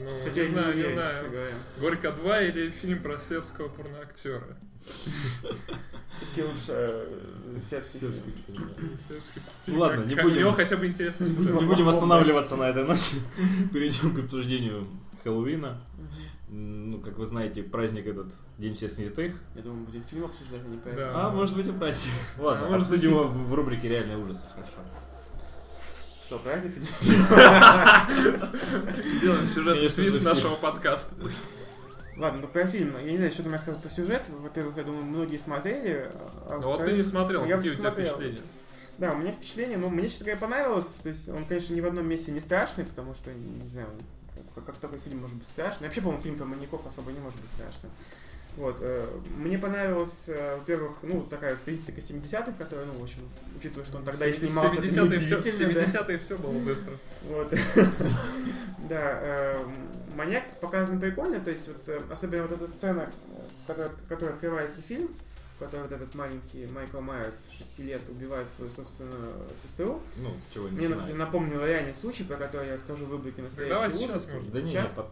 [0.00, 1.24] Ну, Хотя я не знаю, не знаю.
[1.80, 4.56] Горько 2 или фильм про сербского порноактера?
[6.16, 8.14] Все-таки лучше э, сербский фильм.
[8.48, 8.64] Ну
[9.66, 10.36] фильм, ладно, не будем.
[10.36, 11.24] У него хотя бы интересно.
[11.24, 13.16] Не будем останавливаться на этой ночи.
[13.72, 14.86] Перейдем к обсуждению
[15.22, 15.80] Хэллоуина.
[16.48, 19.34] Ну, как вы знаете, праздник этот День всех святых.
[19.56, 20.82] Я думаю, будем фильм обсуждать, а не Да.
[20.84, 21.12] поэтому.
[21.18, 22.12] А, может быть и праздник.
[22.38, 24.46] Ладно, А может обсудим быть, его в в рубрике «Реальные ужасы».
[24.54, 24.78] Хорошо.
[26.26, 26.72] Что, праздник?
[29.04, 31.14] Сделаем сюжетный твист нашего подкаста.
[32.16, 32.96] Ладно, ну про фильм.
[32.98, 34.24] Я не знаю, что там рассказать про сюжет.
[34.30, 36.10] Во-первых, я думаю, многие смотрели.
[36.50, 38.40] а Ну вот ты не смотрел, Я какие у тебя впечатления?
[38.98, 40.96] Да, у меня впечатление, ну, мне, честно говоря, понравилось.
[41.00, 43.86] То есть он, конечно, ни в одном месте не страшный, потому что, не знаю,
[44.56, 45.86] как, как такой фильм может быть страшный.
[45.86, 47.92] Вообще, по-моему, фильм про маньяков особо не может быть страшным.
[48.56, 48.78] Вот.
[48.80, 53.18] э, Мне понравилось, э, во-первых, ну, такая стилистика 70-х, которая, ну, в общем,
[53.58, 55.02] учитывая, что он тогда и снимался, это 70-е всё-
[55.52, 55.84] неудивительно, да.
[55.84, 56.92] 70-е все было быстро.
[57.28, 57.52] Вот.
[58.88, 59.66] Да, э,
[60.16, 63.10] маньяк показан прикольно, то есть вот, особенно вот эта сцена,
[63.66, 65.08] которая, открывается фильм,
[65.56, 70.00] в которой вот этот маленький Майкл Майерс 6 лет убивает свою собственную сестру.
[70.18, 70.98] Ну, с чего Мне, начинается.
[71.06, 74.32] кстати, напомнил реальный случай, про который я расскажу в рубрике «Настоящий ужас».
[74.52, 74.90] Да не, Сейчас?
[74.90, 75.06] не, под-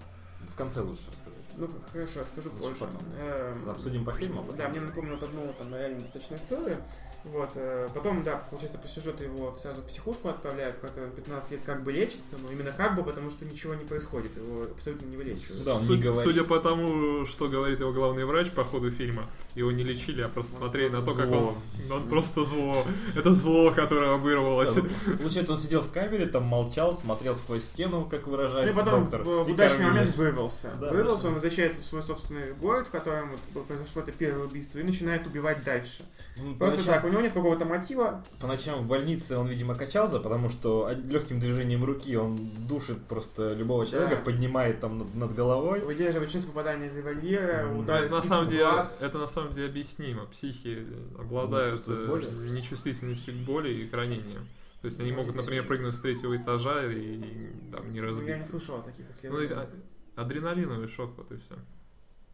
[0.50, 1.34] в конце лучше расскажи.
[1.56, 2.92] Ну, хорошо, расскажу Лучше позже.
[2.92, 3.00] потом.
[3.16, 6.78] Эм, Обсудим по фильму, Да, мне напомнил одну там реально достаточно историю.
[7.24, 11.12] Вот, э, потом, да, получается, по сюжету его сразу в психушку отправляют, в которой он
[11.12, 14.64] 15 лет как бы лечится, но именно как бы, потому что ничего не происходит, его
[14.64, 15.64] абсолютно не вылечивают.
[15.64, 16.24] Да, он не Суть- говорит.
[16.24, 20.28] Судя по тому, что говорит его главный врач по ходу фильма, его не лечили, а
[20.28, 21.38] просто Он смотрели на то, просто как он...
[21.38, 21.96] зло.
[21.96, 22.84] Он просто зло.
[23.14, 24.74] Это зло, которое вырвалось.
[24.74, 24.82] Да,
[25.18, 29.00] Получается, он сидел в камере, там молчал, смотрел сквозь стену, как Ну и выражается потом
[29.04, 29.22] доктор.
[29.22, 29.98] в, в и удачный кормили.
[29.98, 30.72] момент вырвался.
[30.80, 31.28] Да, вырвался, точно.
[31.28, 35.26] он возвращается в свой собственный город, в котором вот произошло это первое убийство, и начинает
[35.26, 36.02] убивать дальше.
[36.36, 38.22] Ну, Просто поначалу- так, у него нет какого-то мотива.
[38.40, 43.54] По ночам в больнице он, видимо, качался, потому что легким движением руки он душит просто
[43.54, 44.22] любого человека, Да.
[44.22, 45.80] поднимает там над, над головой.
[45.80, 48.98] Выдерживает 6 попаданий из револьвера, ударит Это на самом деле, глаз.
[49.00, 50.26] это на самом деле объяснимо.
[50.26, 50.86] Психи
[51.18, 54.48] обладают э, нечувствительностью к боли и к ранениям.
[54.80, 58.06] То есть они Ну, могут, например, прыгнуть с третьего этажа и, и, там не Ну,
[58.08, 58.48] Я не разбиться.
[58.50, 59.52] слышал о таких Ну, исследованиях.
[59.52, 59.68] а-
[60.16, 61.56] адреналиновый шок, вот и все.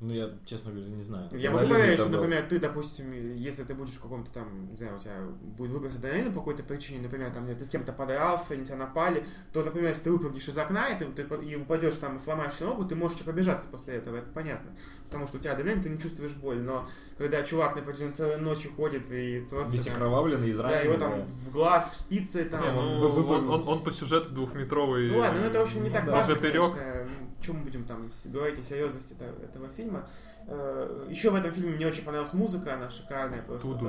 [0.01, 1.29] Ну, я, честно говоря, не знаю.
[1.33, 2.09] Я могу был.
[2.09, 5.13] например, ты, допустим, если ты будешь в каком-то там, не знаю, у тебя
[5.43, 8.77] будет выброс адреналина по какой-то причине, например, там, где ты с кем-то подрался, они тебя
[8.77, 12.19] напали, то, например, если ты выпрыгнешь из окна, и ты, ты и упадешь там и
[12.19, 14.71] сломаешь ногу, ты можешь еще побежаться после этого, это понятно.
[15.05, 16.89] Потому что у тебя адреналин, ты не чувствуешь боль, но
[17.19, 19.75] когда чувак на протяжении целой ночи ходит и просто...
[19.75, 20.85] Весь окровавленный, да, израненный.
[20.85, 21.27] его там да.
[21.27, 22.63] в глаз спицы там...
[22.63, 23.53] Не, он ну, он, выпрыгнул.
[23.53, 25.11] он- он по сюжету двухметровый.
[25.11, 26.61] Ну ладно, ну это, в общем, не ну так да, важно, конечно.
[27.01, 27.07] Э,
[27.41, 30.07] чем мы будем там говорить о серьезности этого, этого фильма.
[30.47, 33.69] Э, Еще в этом фильме мне очень понравилась музыка, она шикарная просто.
[33.69, 33.83] Может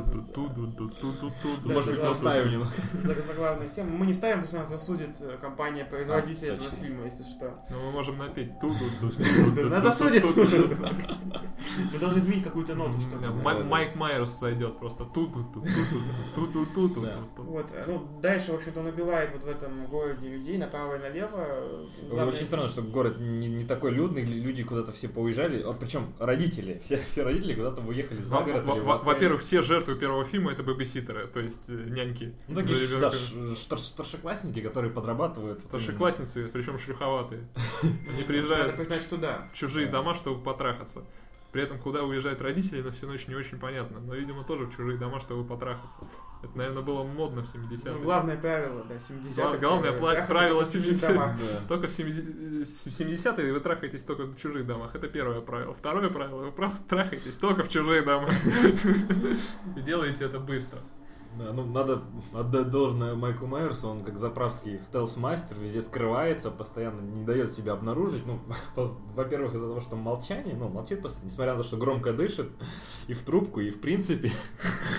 [1.96, 2.72] быть, мы вставим немного.
[3.04, 3.98] За главную тему.
[3.98, 7.54] Мы не вставим, потому что нас засудит э, компания производителя а, этого фильма, если что.
[7.70, 8.86] Ну, мы можем напеть туду.
[9.70, 10.24] Нас засудит.
[11.92, 12.98] Мы должны изменить какую-то ноту.
[13.42, 15.46] Майк Майерс зайдет просто туду
[16.36, 17.06] туду туду
[17.38, 21.48] Вот, ну, дальше, в общем-то, он убивает вот в этом городе людей направо и налево.
[22.12, 26.14] Очень странно, что город не, не такой людный, лю- люди куда-то все поуезжали, а, причем
[26.20, 28.68] родители, все, все родители куда-то уехали за город.
[28.68, 28.82] отель.
[28.84, 32.34] Во-первых, все жертвы первого фильма это бэбиситеры, то есть э, няньки.
[32.48, 35.64] ну, такие да, старшеклассники, которые подрабатывают.
[35.64, 37.48] Старшеклассницы, причем шлюховатые.
[38.14, 41.04] Они приезжают в чужие дома, чтобы потрахаться.
[41.52, 44.00] При этом, куда уезжают родители, на всю ночь не очень понятно.
[44.00, 45.98] Но, видимо, тоже в чужие дома, чтобы потрахаться.
[46.44, 47.92] Это, наверное, было модно в 70-е.
[47.94, 49.50] Ну, главное правило, да, 70-х.
[49.50, 51.08] Гла- главное э, правило только в чужих 70-х.
[51.14, 51.36] домах.
[51.38, 51.68] Да.
[51.68, 54.96] Только в 70- в 70-е вы трахаетесь только в чужих домах.
[54.96, 55.74] Это первое правило.
[55.76, 58.30] Второе правило, вы прав- трахаетесь только в чужие дома.
[59.76, 60.80] И делаете это быстро.
[61.38, 62.02] Да, ну надо
[62.34, 68.26] отдать должное Майку Майерсу, он как заправский стелс-мастер, везде скрывается, постоянно не дает себя обнаружить.
[68.26, 68.40] Ну,
[69.16, 72.50] во-первых, из-за того, что молчание, ну, молчит постоянно, несмотря на то, что громко дышит,
[73.08, 74.32] и в трубку, и в принципе.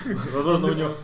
[0.33, 0.95] Возможно, у него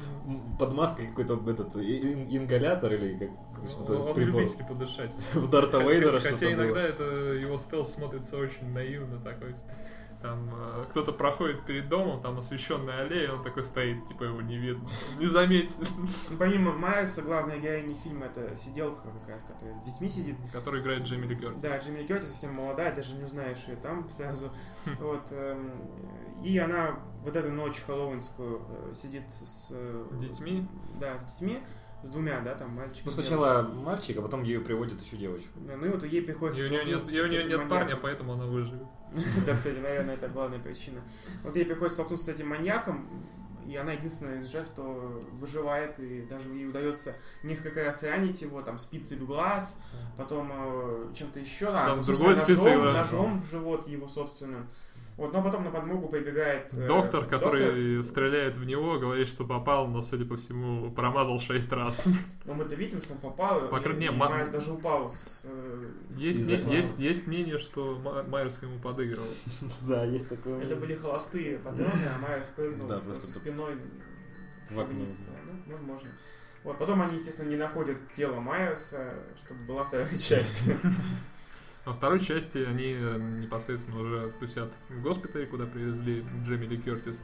[0.57, 4.41] под маской какой-то этот ингалятор или как что-то Он прибор.
[4.41, 5.11] любитель подышать.
[5.35, 6.81] У Дарта Вейдера Хотя что-то иногда было.
[6.81, 9.55] это его стелс смотрится очень наивно такой.
[10.21, 14.57] Там э, кто-то проходит перед домом, там освещенная аллея, он такой стоит, типа его не
[14.57, 14.85] видно.
[15.17, 15.75] Не заметил.
[15.97, 20.35] Ну, Помимо Майерса, главная героиня фильма это сиделка как раз, которая с детьми сидит.
[20.51, 21.61] Который играет Джейми Ли Кёртис.
[21.61, 24.49] Да, Джимми Ли Кёртис совсем молодая, даже не узнаешь ее там сразу.
[24.99, 25.71] Вот, эм,
[26.43, 29.69] и она вот эту ночь хэллоуинскую э, сидит с...
[29.71, 30.67] э, Детьми?
[30.99, 31.59] Да, с детьми,
[32.03, 33.03] с двумя, да, там мальчиком.
[33.05, 35.59] Ну, сначала мальчик, а потом ее приводит еще девочку.
[35.61, 36.65] Да, ну и вот ей приходится...
[36.65, 38.87] И у нее нет, у нее нет парня, поэтому она выживет.
[39.45, 41.01] Да, кстати, наверное, это главная причина.
[41.43, 43.07] Вот ей приходится столкнуться с этим маньяком,
[43.69, 48.61] и она единственная из жертв, кто выживает, и даже ей удается несколько раз ранить его,
[48.63, 49.79] там, спицей в глаз,
[50.17, 54.67] потом э, чем-то еще, а, ну, другой в ножом, ножом в живот его собственным.
[55.19, 56.73] Вот, но потом на подмогу прибегает...
[56.73, 61.69] э, Доктор, который стреляет в него, говорит, что попал, но, судя по всему, промазал шесть
[61.73, 62.05] раз.
[62.45, 65.45] Но мы-то видим, что он попал, По крайней мере, ма- Майерс даже упал с...
[65.45, 66.71] э, Есть, окна.
[66.71, 69.27] есть, есть мнение, что Ма- Майерс ему подыгрывал.
[69.81, 70.61] Да, есть такое.
[70.61, 73.73] Это были холостые патроны, а Майерс прыгнул Да, просто спиной
[74.69, 75.19] вниз.
[75.67, 76.07] Ну, возможно.
[76.63, 80.63] Вот, потом они, естественно, не находят тело Майерса, чтобы была вторая часть.
[81.85, 87.21] Во второй части они э, непосредственно уже спустят в госпиталь, куда привезли Джейми Ли Кертис.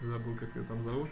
[0.00, 1.08] Забыл, как ее там зовут.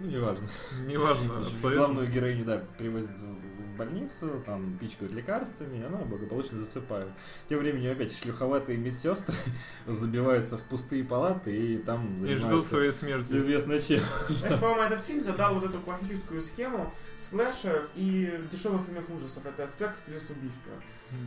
[0.00, 0.46] Ну, неважно.
[0.86, 1.70] Неважно, абсолютно.
[1.76, 7.08] Главную героиню, да, привозят в, больницу, там пичкают лекарствами, и она благополучно засыпает.
[7.48, 9.34] Тем временем опять шлюховатые медсестры
[9.86, 13.32] забиваются в пустые палаты и там И ждут своей смерти.
[13.38, 14.00] известно чем.
[14.28, 19.46] Знаешь, по-моему, этот фильм задал вот эту классическую схему слэшеров и дешевых фильмов ужасов.
[19.46, 20.72] Это секс плюс убийство.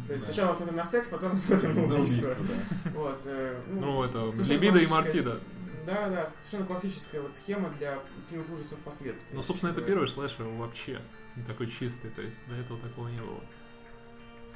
[0.08, 0.34] То есть Да.
[0.34, 2.32] сначала смотрим на секс, потом смотрим на убийство.
[2.32, 2.36] убийство,
[2.84, 2.92] да.
[2.92, 5.40] Вот, э, Ну, это совершенно Либидо и Мартида.
[5.86, 9.36] Да, да, совершенно классическая вот схема для фильмов ужасов впоследствии.
[9.36, 11.02] Ну, собственно, это первый слэшер вообще
[11.48, 13.40] такой чистый, то есть до этого такого не было.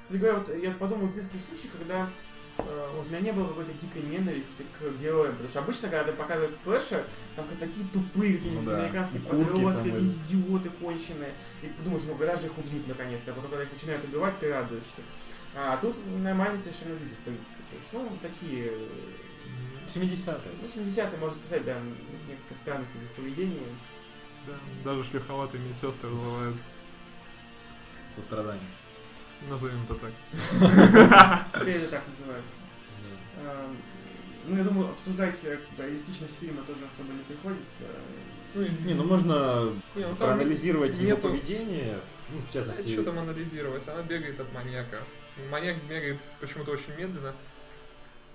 [0.04, 2.08] Кстати говоря, вот я подумал, единственный случай, когда
[2.60, 6.14] э, у меня не было какой-то дикой ненависти к героям, потому что обычно, когда ты
[6.14, 11.34] показывают слэшер, там такие тупые какие-нибудь Ну да, американские подростки, какие-нибудь идиоты конченые,
[11.64, 14.38] и ты думаешь, ну когда же их убьют наконец-то, а потом, когда их начинают убивать,
[14.40, 15.02] ты радуешься.
[15.56, 18.88] А тут нормальные совершенно люди, в принципе, то есть, ну, такие, э,
[19.88, 20.52] 70-е.
[20.62, 21.78] ну, 70-е можно списать, да,
[23.00, 23.62] в их поведении.
[24.48, 26.56] Да, даже шлюховатые медсестры вызывают,
[28.16, 28.68] Сострадание.
[29.50, 30.12] назовем это так.
[31.54, 32.56] Теперь это так называется.
[33.42, 33.78] Эм,
[34.48, 37.84] Ну, я думаю, обсуждать э, как бы, личность фильма тоже особо не приходится.
[38.86, 43.86] Не, ну можно Не, ну проанализировать его нету- поведение, ну, в частности, что там анализировать?
[43.88, 45.02] Она бегает от маньяка.
[45.52, 47.34] Маньяк бегает почему-то очень медленно.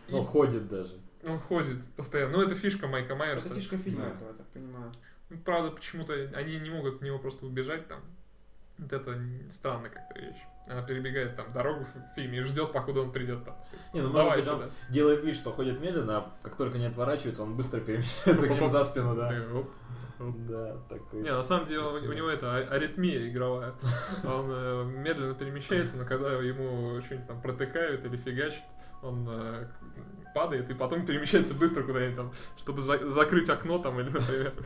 [0.08, 0.94] И ну, ходит даже.
[1.24, 2.38] Он ходит постоянно.
[2.38, 3.54] Ну, это фишка Майка Это Майерса.
[3.54, 4.09] фишка фильма Да.
[4.11, 4.92] этого, я так понимаю.
[5.28, 8.00] Ну, Правда, почему-то они не могут от него просто убежать там.
[8.78, 9.18] Вот это
[9.50, 10.38] странная как-то вещь.
[10.66, 13.56] Она перебегает там дорогу в фильме и ждет, покуда он придет там.
[13.92, 14.92] Не, ну, Давай может быть, он сюда.
[14.92, 18.66] делает вид, что ходит медленно, а как только не отворачивается, он быстро перемещается к ним
[18.68, 19.33] за спину, да.
[20.18, 21.22] Да, такой.
[21.22, 22.11] Не, на самом деле у, Красиво.
[22.11, 23.72] у него это а- аритмия игровая.
[24.24, 28.62] Он э, медленно перемещается, но когда ему что-нибудь там протыкают или фигачит,
[29.02, 29.66] он э,
[30.35, 34.53] падает и потом перемещается быстро куда-нибудь там, чтобы за- закрыть окно там или, например.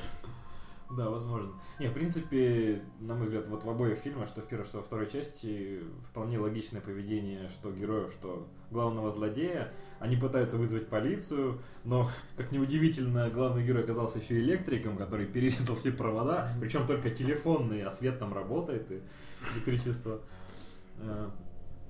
[0.90, 1.50] Да, возможно.
[1.80, 4.84] Не, в принципе, на мой взгляд, вот в обоих фильмах, что в первой, что во
[4.84, 9.72] второй части, вполне логичное поведение, что героев, что главного злодея.
[9.98, 15.90] Они пытаются вызвать полицию, но, как неудивительно, главный герой оказался еще электриком, который перерезал все
[15.90, 19.00] провода, причем только телефонные, а свет там работает, и
[19.56, 20.20] электричество.
[20.98, 21.28] Э,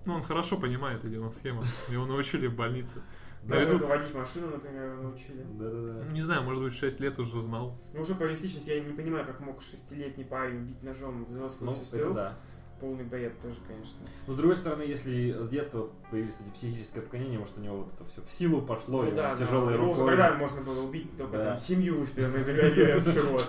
[0.06, 1.62] Ну, он хорошо понимает, видимо, схему.
[1.90, 3.02] Его научили в больнице.
[3.46, 5.44] Даже с- водить машину, например, научили.
[5.58, 6.12] Да-да-да.
[6.12, 7.78] Не знаю, может быть, в 6 лет уже знал.
[7.92, 11.76] Ну, уже по реалистичности я не понимаю, как мог шестилетний парень убить ножом взрослую Ну,
[11.76, 12.00] сестру.
[12.00, 12.38] это да.
[12.80, 14.00] Полный бред тоже, конечно.
[14.26, 17.92] Но с другой стороны, если с детства появились эти психические отклонения, может у него вот
[17.94, 19.36] это все в силу пошло, Ну и да, да.
[19.36, 20.16] тяжелой Его уже рукой.
[20.16, 21.44] тогда можно было убить, только Да.
[21.44, 23.46] там семью выстрелами из голове в живот.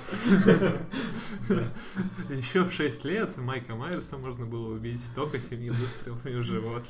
[2.30, 6.84] Еще в 6 лет Майка Майерса можно было убить только семьи выстрелами в живот.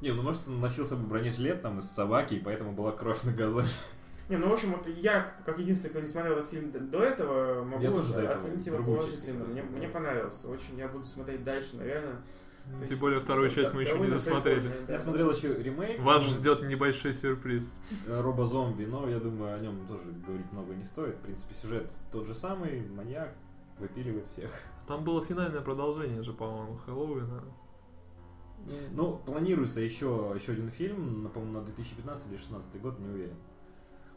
[0.00, 3.32] Не, ну может он носился бы бронежилет там из собаки, и поэтому была кровь на
[3.32, 3.68] газоне.
[4.28, 7.62] Не, ну, в общем, вот я, как единственный, кто не смотрел этот фильм до- этого,
[7.62, 9.44] могу Я тоже этого оценить его положительно.
[9.44, 10.48] Мне, мне понравился.
[10.48, 12.16] Очень я буду смотреть дальше, наверное.
[12.64, 14.66] То Тем есть, более вторую да, часть мы еще не досмотрели.
[14.86, 14.94] да.
[14.94, 17.70] Я смотрел еще ремейк Вас ну, ждет небольшой сюрприз.
[18.06, 21.16] э, Робо Зомби, но я думаю, о нем тоже говорить много не стоит.
[21.16, 23.34] В принципе, сюжет тот же самый, маньяк,
[23.78, 24.50] выпиливает всех.
[24.88, 27.44] Там было финальное продолжение же, по-моему, Хэллоуина.
[28.92, 33.36] Ну, планируется еще, еще один фильм, на, по-моему, на 2015 или 2016 год, не уверен.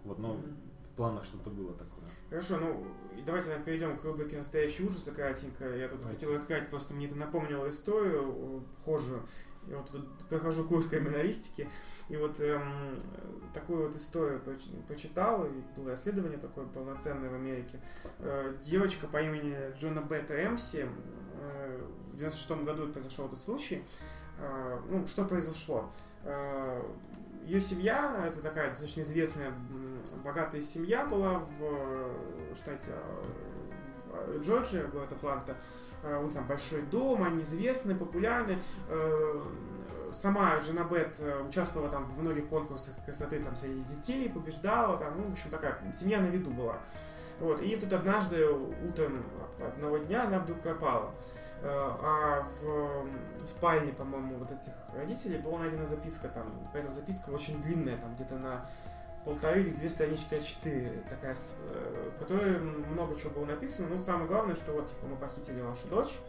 [0.04, 0.42] Вот, но
[0.84, 2.06] в планах что-то было такое.
[2.30, 2.86] Хорошо, ну
[3.26, 5.66] давайте наверное, перейдем к рубрике «Настоящие ужасы» кратенько.
[5.76, 6.26] Я тут Давайте.
[6.26, 9.28] хотел рассказать, просто мне это напомнило историю похожую.
[9.68, 11.70] Я вот тут прохожу курс криминалистики,
[12.08, 12.98] и вот эм,
[13.54, 14.42] такую вот историю
[14.88, 17.82] почитал, и было исследование такое полноценное в Америке.
[18.20, 20.88] Э, девочка по имени Джона Бетта Рэмси,
[21.34, 23.84] э, в 96 году произошел этот случай.
[24.39, 25.89] Э, ну, что произошло?
[26.23, 26.82] Э,
[27.43, 29.54] ее семья, это такая достаточно известная
[30.23, 32.91] богатая семья была в э, штате
[34.39, 35.56] Джорджия, город Атланта.
[36.04, 38.58] У них там большой дом, они известны, популярны.
[40.12, 45.28] Сама жена Бет участвовала там в многих конкурсах красоты там среди детей, побеждала там, ну,
[45.30, 46.78] в общем, такая семья на виду была.
[47.39, 49.23] Вот, и тут однажды утром
[49.60, 51.13] одного дня она вдруг пропала.
[51.62, 56.52] Э, А в спальне, по-моему, вот этих родителей была найдена записка там.
[56.74, 58.65] Эта записка очень длинная, там где-то на
[59.26, 63.88] полторы или две странички А4, такая, э, в которой много чего было написано.
[63.89, 66.20] Ну, самое главное, что вот, типа, мы похитили вашу дочь.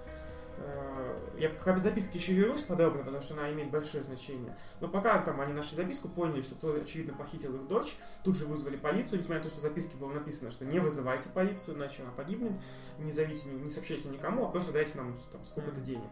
[0.60, 4.56] Э, Я к этой записке еще вернусь подробно, потому что она имеет большое значение.
[4.80, 8.46] Но пока там они нашли записку, поняли, что кто-то, очевидно, похитил их дочь, тут же
[8.46, 12.02] вызвали полицию, несмотря на то, что в записке было написано, что не вызывайте полицию, иначе
[12.02, 12.52] она погибнет,
[12.98, 16.08] не зовите, не, не сообщайте никому, а просто дайте нам там, сколько-то денег.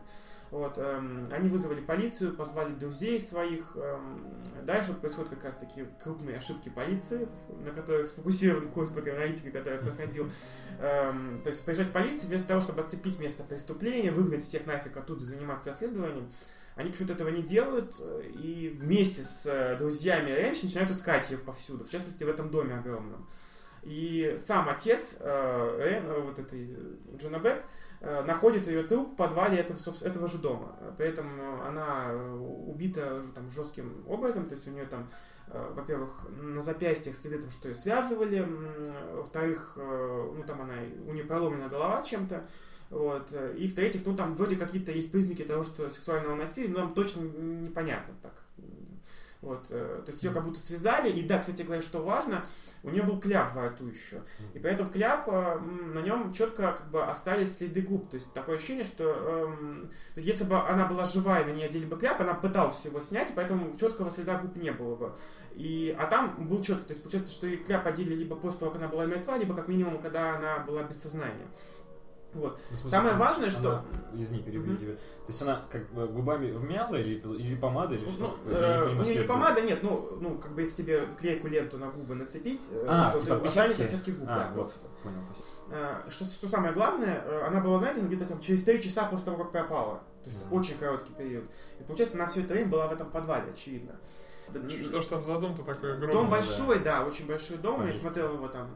[0.50, 3.76] Вот, эм, они вызвали полицию, позвали друзей своих.
[3.76, 7.28] эм, дальше вот происходят как раз такие крупные ошибки полиции,
[7.64, 10.30] на которых сфокусирован курс по криминалистике, который проходил.
[10.78, 15.24] Эм, то есть приезжать полиция, вместо того, чтобы оцепить место преступления, выгнать всех нафиг оттуда
[15.24, 16.30] заниматься расследованием,
[16.76, 21.38] они почему-то этого не делают, э, и вместе с э, друзьями Рэмси начинают искать ее
[21.38, 23.26] повсюду, в частности, в этом доме огромном.
[23.86, 26.76] И сам отец, э, Рен, вот этой
[27.16, 27.64] Джона Бет,
[28.00, 30.76] э, находит ее труп в подвале этого, этого же дома.
[30.98, 35.08] При этом она убита там, жестким образом, то есть у нее там,
[35.46, 38.44] э, во-первых, на запястьях следы, там, что ее связывали,
[39.14, 40.74] во-вторых, э, ну там она,
[41.06, 42.44] у нее проломлена голова чем-то,
[42.90, 43.32] вот.
[43.56, 47.20] И в-третьих, ну там вроде какие-то есть признаки того, что сексуального насилия, но нам точно
[47.20, 48.45] непонятно так.
[49.46, 51.08] Вот, э, то есть ее как будто связали.
[51.08, 52.44] И да, кстати говоря, что важно,
[52.82, 54.22] у нее был кляп во рту еще.
[54.54, 58.10] И поэтому кляп, э, на нем четко как бы остались следы губ.
[58.10, 61.64] То есть такое ощущение, что эм, то есть, если бы она была живая на ней
[61.64, 65.16] одели бы кляп, она пыталась его снять, и поэтому четкого следа губ не было бы.
[65.54, 68.72] И, а там был четко, то есть получается, что и кляп одели либо после того,
[68.72, 71.46] как она была мертва, либо как минимум, когда она была без сознания.
[72.36, 72.58] Вот.
[72.70, 73.70] Ну, смысле, Самое важное, что...
[73.70, 73.84] Она,
[74.14, 74.80] извини, перебью mm-hmm.
[74.80, 74.94] тебя.
[74.94, 78.38] То есть она как бы губами вмяла или, или помадой, или ну, что?
[78.44, 81.86] Ну, э, не, не помада, нет, ну, ну, как бы если тебе клейку ленту на
[81.86, 84.28] губы нацепить, э, а, то типа ты останется отпечатки губ.
[84.28, 84.74] А, да, вот.
[85.02, 85.22] Понял,
[85.70, 89.26] э, что, что самое главное, э, она была найдена где-то там через 3 часа после
[89.26, 90.02] того, как пропала.
[90.22, 90.56] То есть mm-hmm.
[90.56, 91.46] очень короткий период.
[91.80, 93.96] И получается, она все это время была в этом подвале, очевидно.
[94.84, 96.12] Что ж там за дом-то такой огромный?
[96.12, 97.78] Дом большой, да, да очень большой дом.
[97.78, 97.96] Поместье.
[97.96, 98.68] Я смотрел его там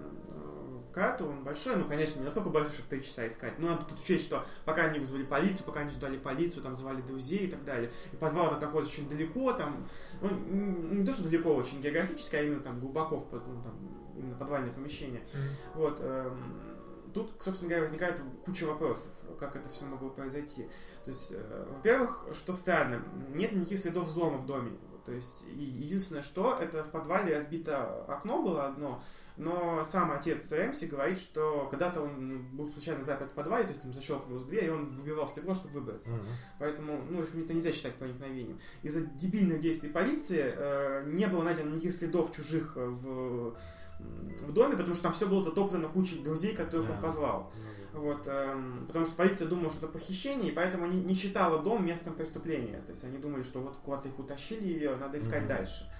[0.90, 3.58] карту, он большой, ну, конечно, не настолько большой, чтобы три часа искать.
[3.58, 7.00] Но надо тут учесть, что пока они вызвали полицию, пока они ждали полицию, там звали
[7.02, 7.90] друзей и так далее.
[8.12, 9.88] И подвал этот находится очень далеко, там,
[10.20, 13.74] ну, не то, что далеко очень географически, а именно там глубоко в ну, там,
[14.16, 15.20] именно подвальное помещение.
[15.20, 15.76] Mm-hmm.
[15.76, 16.00] Вот.
[16.00, 16.70] Эм,
[17.12, 20.68] тут, собственно говоря, возникает куча вопросов, как это все могло произойти.
[21.04, 24.72] То есть, э, во-первых, что странно, нет никаких следов взлома в доме.
[25.04, 29.02] То есть, единственное, что это в подвале разбито окно было одно,
[29.40, 33.80] но сам отец Рэмси говорит, что когда-то он был случайно заперт в подвале, то есть
[33.80, 36.10] там защелкнулась дверь, и он выбивал стекло, чтобы выбраться.
[36.10, 36.26] Mm-hmm.
[36.58, 38.60] Поэтому, ну, в общем, это нельзя считать проникновением.
[38.82, 43.56] Из-за дебильных действий полиции э, не было найдено никаких следов чужих в,
[43.98, 46.96] в доме, потому что там все было затоплено кучей друзей, которых yeah.
[46.96, 47.52] он позвал.
[47.54, 47.98] Mm-hmm.
[47.98, 51.84] Вот, эм, потому что полиция думала, что это похищение, и поэтому не, не считала дом
[51.86, 52.82] местом преступления.
[52.82, 55.48] То есть они думали, что вот куда-то их утащили, ее надо искать mm-hmm.
[55.48, 55.90] дальше.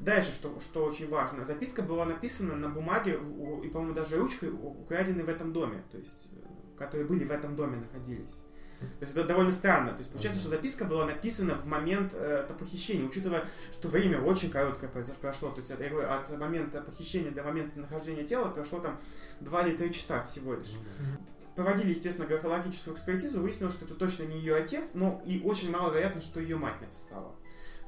[0.00, 3.18] Дальше, что, что очень важно, записка была написана на бумаге
[3.62, 7.54] и, по-моему, даже ручкой, украденной в этом доме, то есть, э, которые были в этом
[7.54, 8.42] доме находились.
[8.80, 9.92] То есть это довольно странно.
[9.92, 14.50] То есть получается, что записка была написана в момент э, похищения, учитывая, что время очень
[14.50, 15.50] короткое прошло.
[15.50, 18.98] То есть говорю, от момента похищения до момента нахождения тела прошло там
[19.40, 20.78] 2 или 3 часа всего лишь.
[21.56, 26.22] Проводили, естественно, графологическую экспертизу, выяснилось, что это точно не ее отец, но и очень маловероятно,
[26.22, 27.34] что ее мать написала.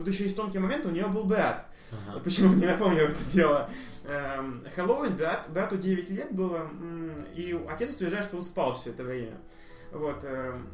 [0.02, 1.64] Тут еще есть тонкий момент, у нее был брат.
[2.08, 2.18] Ага.
[2.18, 3.70] Почему не напомнил это дело?
[4.04, 6.68] Эм, Хэллоуин, брат, брату 9 лет было,
[7.36, 9.38] и отец утверждает, что он спал все это время.
[9.92, 10.24] Вот.
[10.24, 10.66] Эм,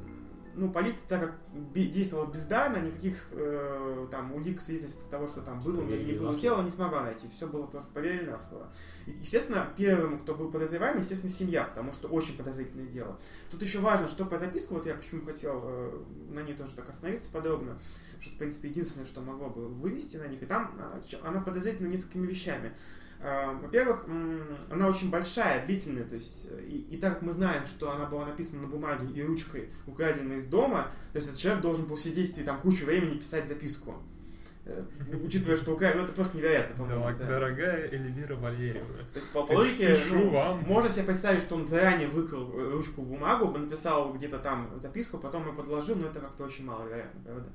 [0.54, 1.34] ну, полиция, так как
[1.72, 6.62] действовала бездарно, никаких э, там улик, свидетельств того, что там было, не, не было тела,
[6.62, 7.28] не смогла найти.
[7.28, 8.72] Все было просто поверено на слово.
[9.06, 13.20] Естественно, первым, кто был подозреваемый, естественно, семья, потому что очень подозрительное дело.
[13.50, 16.88] Тут еще важно, что по записку, вот я почему хотел э, на ней тоже так
[16.88, 17.78] остановиться подробно,
[18.20, 21.88] что, в принципе, единственное, что могло бы вывести на них, и там э, она подозрительна
[21.88, 22.72] несколькими вещами.
[23.20, 24.06] А, во-первых,
[24.70, 28.26] она очень большая, длительная, то есть, и, и так как мы знаем, что она была
[28.26, 32.38] написана на бумаге и ручкой, украденной из дома, то есть этот человек должен был сидеть
[32.38, 33.96] и там кучу времени писать записку.
[34.66, 34.84] Э,
[35.24, 37.04] учитывая, что украден, ну, это просто невероятно, по-моему.
[37.06, 37.26] Да, да.
[37.26, 38.98] Дорогая Эльвира Валерьевна.
[39.12, 40.60] То есть, по, логике, ну, вам.
[40.60, 45.48] можно себе представить, что он заранее выкрал ручку в бумагу, написал где-то там записку, потом
[45.48, 47.48] ее подложил, но это как-то очень маловероятно, правда?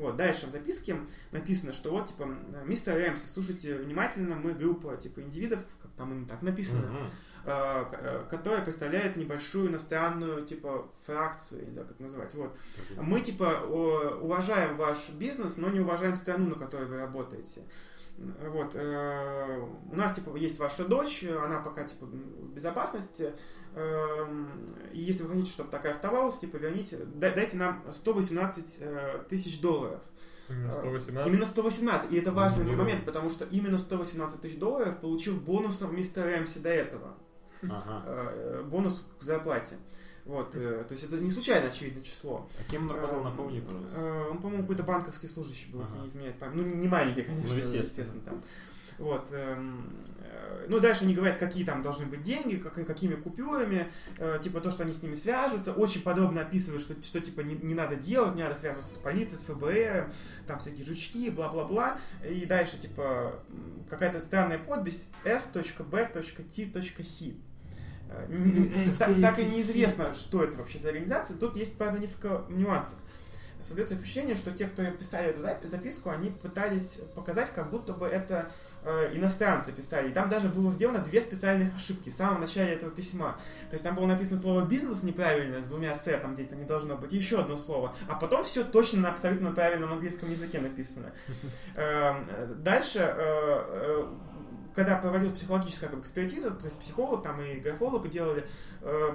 [0.00, 0.96] Вот, дальше в записке
[1.30, 2.26] написано, что вот, типа,
[2.64, 7.06] мистер Рэмси, слушайте внимательно, мы группа, типа, индивидов, как там именно так написано,
[7.44, 8.28] mm-hmm.
[8.28, 12.56] которая представляет небольшую иностранную, типа, фракцию, не знаю, как назвать, вот.
[12.96, 13.60] Мы, типа,
[14.22, 17.62] уважаем ваш бизнес, но не уважаем страну, на которой вы работаете.
[18.20, 23.32] Вот, э, у нас, типа, есть ваша дочь, она пока, типа, в безопасности,
[24.92, 30.02] и если вы хотите, чтобы такая оставалась, типа, верните, дайте нам 118 э, тысяч долларов.
[30.48, 31.32] Именно 118?
[31.32, 32.12] Именно 118.
[32.12, 32.76] И это важный mm-hmm.
[32.76, 37.14] момент, потому что именно 118 тысяч долларов получил бонусом мистер Рэмси до этого.
[37.62, 38.02] Ага.
[38.06, 39.76] Э, бонус к зарплате.
[40.30, 42.48] Вот, э, то есть это не случайно очевидное число.
[42.56, 44.28] А кем он работал, напомни, пожалуйста.
[44.30, 46.02] Он, по-моему, какой-то банковский служащий был, ага.
[46.02, 46.54] не изменяет память.
[46.54, 47.82] Ну, не маленький, конечно, ну, естественно.
[47.82, 48.42] естественно там.
[48.98, 49.26] Вот.
[49.32, 54.38] Эм, э, ну, дальше они говорят, какие там должны быть деньги, как, какими купюрами, э,
[54.40, 55.72] типа то, что они с ними свяжутся.
[55.72, 59.40] Очень подробно описывают, что, что типа не, не надо делать, не надо связываться с полицией,
[59.40, 60.12] с ФБР,
[60.46, 61.98] там всякие жучки, бла-бла-бла.
[62.24, 63.42] И дальше, типа,
[63.88, 66.70] какая-то странная подпись s.b.t.c.
[68.10, 71.36] Э, так, так и неизвестно, что это вообще за организация.
[71.36, 72.98] Тут есть, правда, несколько нюансов.
[73.60, 78.06] создается впечатление, что те, кто писали эту запи- записку, они пытались показать, как будто бы
[78.06, 78.50] это
[78.82, 80.08] э, иностранцы писали.
[80.10, 83.38] И там даже было сделано две специальных ошибки в самом начале этого письма.
[83.68, 86.96] То есть там было написано слово бизнес неправильно, с двумя с, там где-то не должно
[86.96, 87.94] быть, еще одно слово.
[88.08, 91.12] А потом все точно на абсолютно правильном английском языке написано.
[91.76, 92.26] Эм,
[92.62, 94.06] Дальше э, э,
[94.74, 98.46] когда проводил психологическая как бы, экспертиза, то есть психолог там и графолог делали,
[98.82, 99.10] э,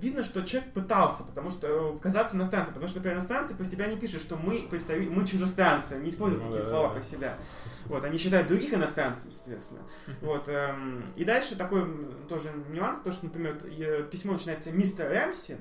[0.00, 3.86] видно, что человек пытался, потому что э, казаться иностранцем, потому что, например, иностранцы про себя
[3.86, 6.94] не пишут, что мы представители, мы чужестранцы, не используют Ну такие да, слова да.
[6.94, 7.38] про себя.
[7.86, 9.80] Вот, они считают других иностранцами, соответственно.
[10.20, 11.84] Вот, эм, и дальше такой
[12.28, 13.54] тоже нюанс, то, что, например,
[14.10, 15.56] письмо начинается «Мистер Рэмси»,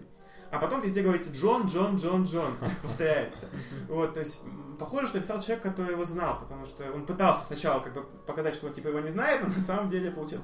[0.52, 3.48] а потом везде говорится Джон, Джон, Джон, Джон, повторяется.
[3.88, 4.42] Вот, то есть,
[4.80, 8.56] похоже, что написал человек, который его знал, потому что он пытался сначала как бы показать,
[8.56, 10.42] что он типа его не знает, но на самом деле получил.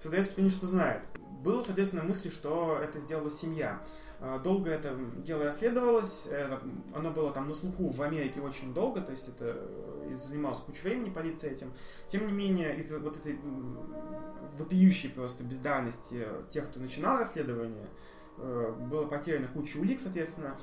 [0.00, 1.02] Создается впечатление, что знает.
[1.42, 3.82] Было, соответственно, мысли, что это сделала семья.
[4.20, 6.60] Э, Долго это дело расследовалось, это-
[6.94, 10.82] оно было там на слуху в Америке очень долго, то есть это э, занималось кучу
[10.84, 11.72] времени полиция этим.
[12.08, 13.38] Тем не менее, из-за вот этой
[14.58, 17.88] вопиющей просто бездарности тех, кто начинал расследование, э,
[18.38, 20.56] было потеряно куча улик, соответственно,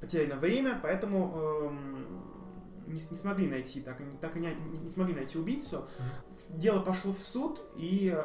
[0.00, 2.06] потеряно время, поэтому эм,
[2.86, 4.48] не, не смогли найти, так, так и не,
[4.80, 5.86] не смогли найти убийцу.
[6.48, 8.24] Дело пошло в суд, и э,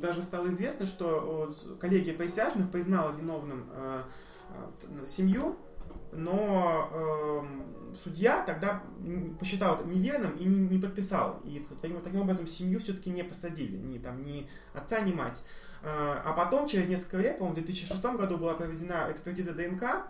[0.00, 4.02] даже стало известно, что э, коллегия присяжных признала виновным э,
[4.50, 5.56] э, т- семью,
[6.12, 8.82] но эм, судья тогда
[9.38, 11.40] посчитал это неверным и не, не подписал.
[11.44, 15.42] И таким, таким образом семью все-таки не посадили, ни, там, ни отца, ни мать.
[15.82, 20.06] Э, А потом, через несколько лет, по-моему, в 2006 году была проведена экспертиза ДНК,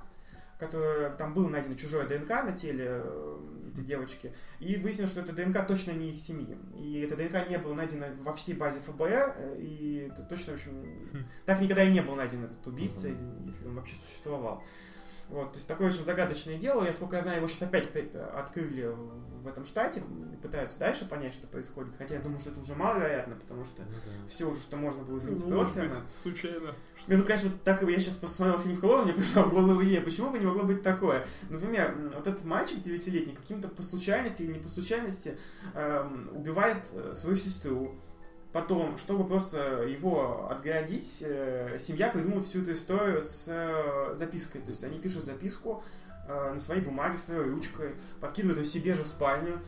[0.58, 3.38] которая, там было найдено чужое ДНК на теле э,
[3.72, 6.56] этой девочки, и выяснилось, что это ДНК точно не их семьи.
[6.78, 11.26] И это ДНК не было найдено во всей базе ФБР, э, и точно, в общем,
[11.44, 14.62] так никогда и не был найден этот убийца, если он вообще существовал.
[15.28, 16.84] Вот, то есть такое очень загадочное дело.
[16.84, 18.94] Я, сколько я знаю, его сейчас опять открыли
[19.42, 20.02] в этом штате
[20.42, 21.94] пытаются дальше понять, что происходит.
[21.96, 23.82] Хотя я думаю, что это уже маловероятно, потому что
[24.28, 25.64] все уже, что можно было извинить, Ну,
[26.22, 26.74] случайно.
[27.06, 30.00] Мне, ну, конечно, вот так я сейчас посмотрел фильм Хэллоуин, мне пришло в голову идея,
[30.00, 31.24] почему бы не могло быть такое?
[31.48, 35.38] Например, вот этот мальчик девятилетний каким-то по случайности или не по случайности
[35.74, 37.94] эм, убивает э, свою сестру.
[38.56, 44.62] Потом, чтобы просто его отгородить, э, семья придумывает всю эту историю с э, запиской.
[44.62, 45.84] То есть они пишут записку
[46.26, 49.60] э, на своей бумаге, своей ручкой, подкидывают ее себе же в спальню,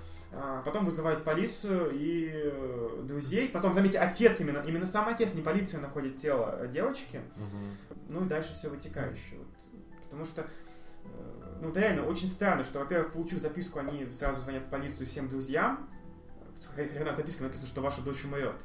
[0.64, 3.50] Потом вызывают полицию и друзей.
[3.50, 7.20] Потом, заметьте, отец именно, именно сам отец, не полиция находит тело девочки.
[8.08, 9.38] Ну и дальше все вытекающее.
[9.38, 10.02] Вот.
[10.04, 10.46] Потому что,
[11.62, 15.30] ну, это реально очень странно, что, во-первых, получив записку, они сразу звонят в полицию всем
[15.30, 15.88] друзьям,
[16.76, 18.56] когда в записке написано, что ваша дочь умрет.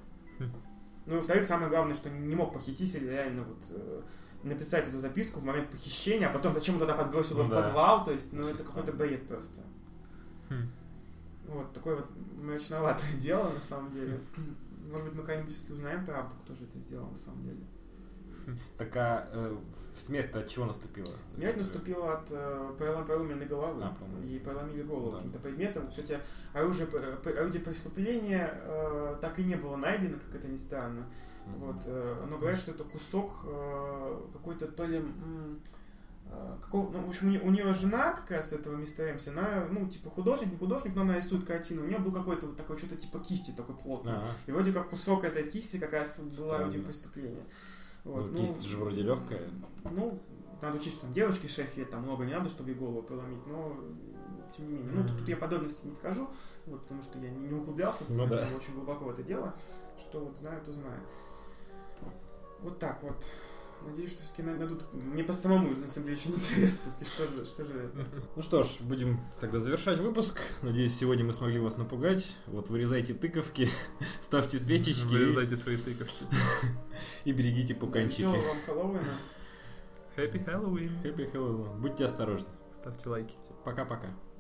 [1.06, 4.02] Ну и, во-вторых, самое главное, что не мог похититель реально вот э,
[4.44, 7.54] написать эту записку в момент похищения, а потом зачем он тогда подбросил Ну его в
[7.54, 7.62] да.
[7.64, 9.62] подвал, то есть, ну это какой-то бред просто.
[10.50, 10.70] Хм.
[11.48, 12.08] Вот, такое вот
[12.42, 14.20] мрачноватое дело, на самом деле.
[14.90, 17.64] Может быть, мы когда-нибудь все-таки узнаем правду, кто же это сделал, на самом деле.
[18.78, 19.58] Так а э,
[19.96, 21.08] смерть от чего наступила?
[21.30, 23.84] Смерть наступила от э, перелом- переломленной головы.
[23.84, 25.18] А, и проломили голову Да.
[25.18, 25.90] каким-то предметом.
[25.90, 26.20] Кстати,
[26.54, 31.06] оружие, п- орудие преступления э, так и не было найдено, как это ни странно.
[31.46, 31.60] Мгм.
[31.60, 34.98] Вот, э, но говорят, что это кусок э, какой-то то ли...
[34.98, 35.60] м,
[36.32, 39.88] э, какого- ну, в общем, у нее, жена, как раз этого мистера Эмси, она, ну,
[39.90, 41.84] типа художник, не художник, но она рисует картину.
[41.84, 44.14] У нее был какой-то вот такой, что-то типа кисти такой плотный.
[44.14, 44.28] Ага.
[44.48, 46.56] И вроде как кусок этой кисти как раз был Странно.
[46.64, 47.44] орудием преступления.
[48.04, 49.50] Вот, Ну, кисть же вроде легкая.
[49.86, 50.20] ну,
[50.62, 53.46] надо учить, что там девочке 6 лет, там много не надо, чтобы ей голову проломить,
[53.48, 53.76] но
[54.56, 54.92] тем не менее.
[54.94, 56.28] Ну, тут, тут я подробности не скажу,
[56.66, 58.48] вот, потому что я не, не углублялся Ну да.
[58.56, 59.54] очень глубоко в это дело.
[59.98, 61.00] Что вот знаю, то знаю.
[62.62, 63.16] Вот так вот.
[63.86, 64.84] Надеюсь, что все-таки найдут.
[64.94, 68.06] Мне по самому, на самом деле, очень интересно, все-таки, что же, что же это.
[68.36, 70.40] Ну что ж, будем тогда завершать выпуск.
[70.62, 72.36] Надеюсь, сегодня мы смогли вас напугать.
[72.48, 73.70] Вот вырезайте тыковки,
[74.22, 76.26] ставьте свечечки Вырезайте свои тыковки.
[77.26, 78.22] и берегите пуканчики.
[78.22, 79.18] Веселого вам Хэллоуина.
[80.16, 81.04] Happy Halloween.
[81.04, 81.80] Happy Halloween.
[81.80, 82.50] Будьте осторожны.
[82.74, 83.36] Ставьте лайки.
[83.64, 84.08] Пока-пока.
[84.08, 84.33] Пока.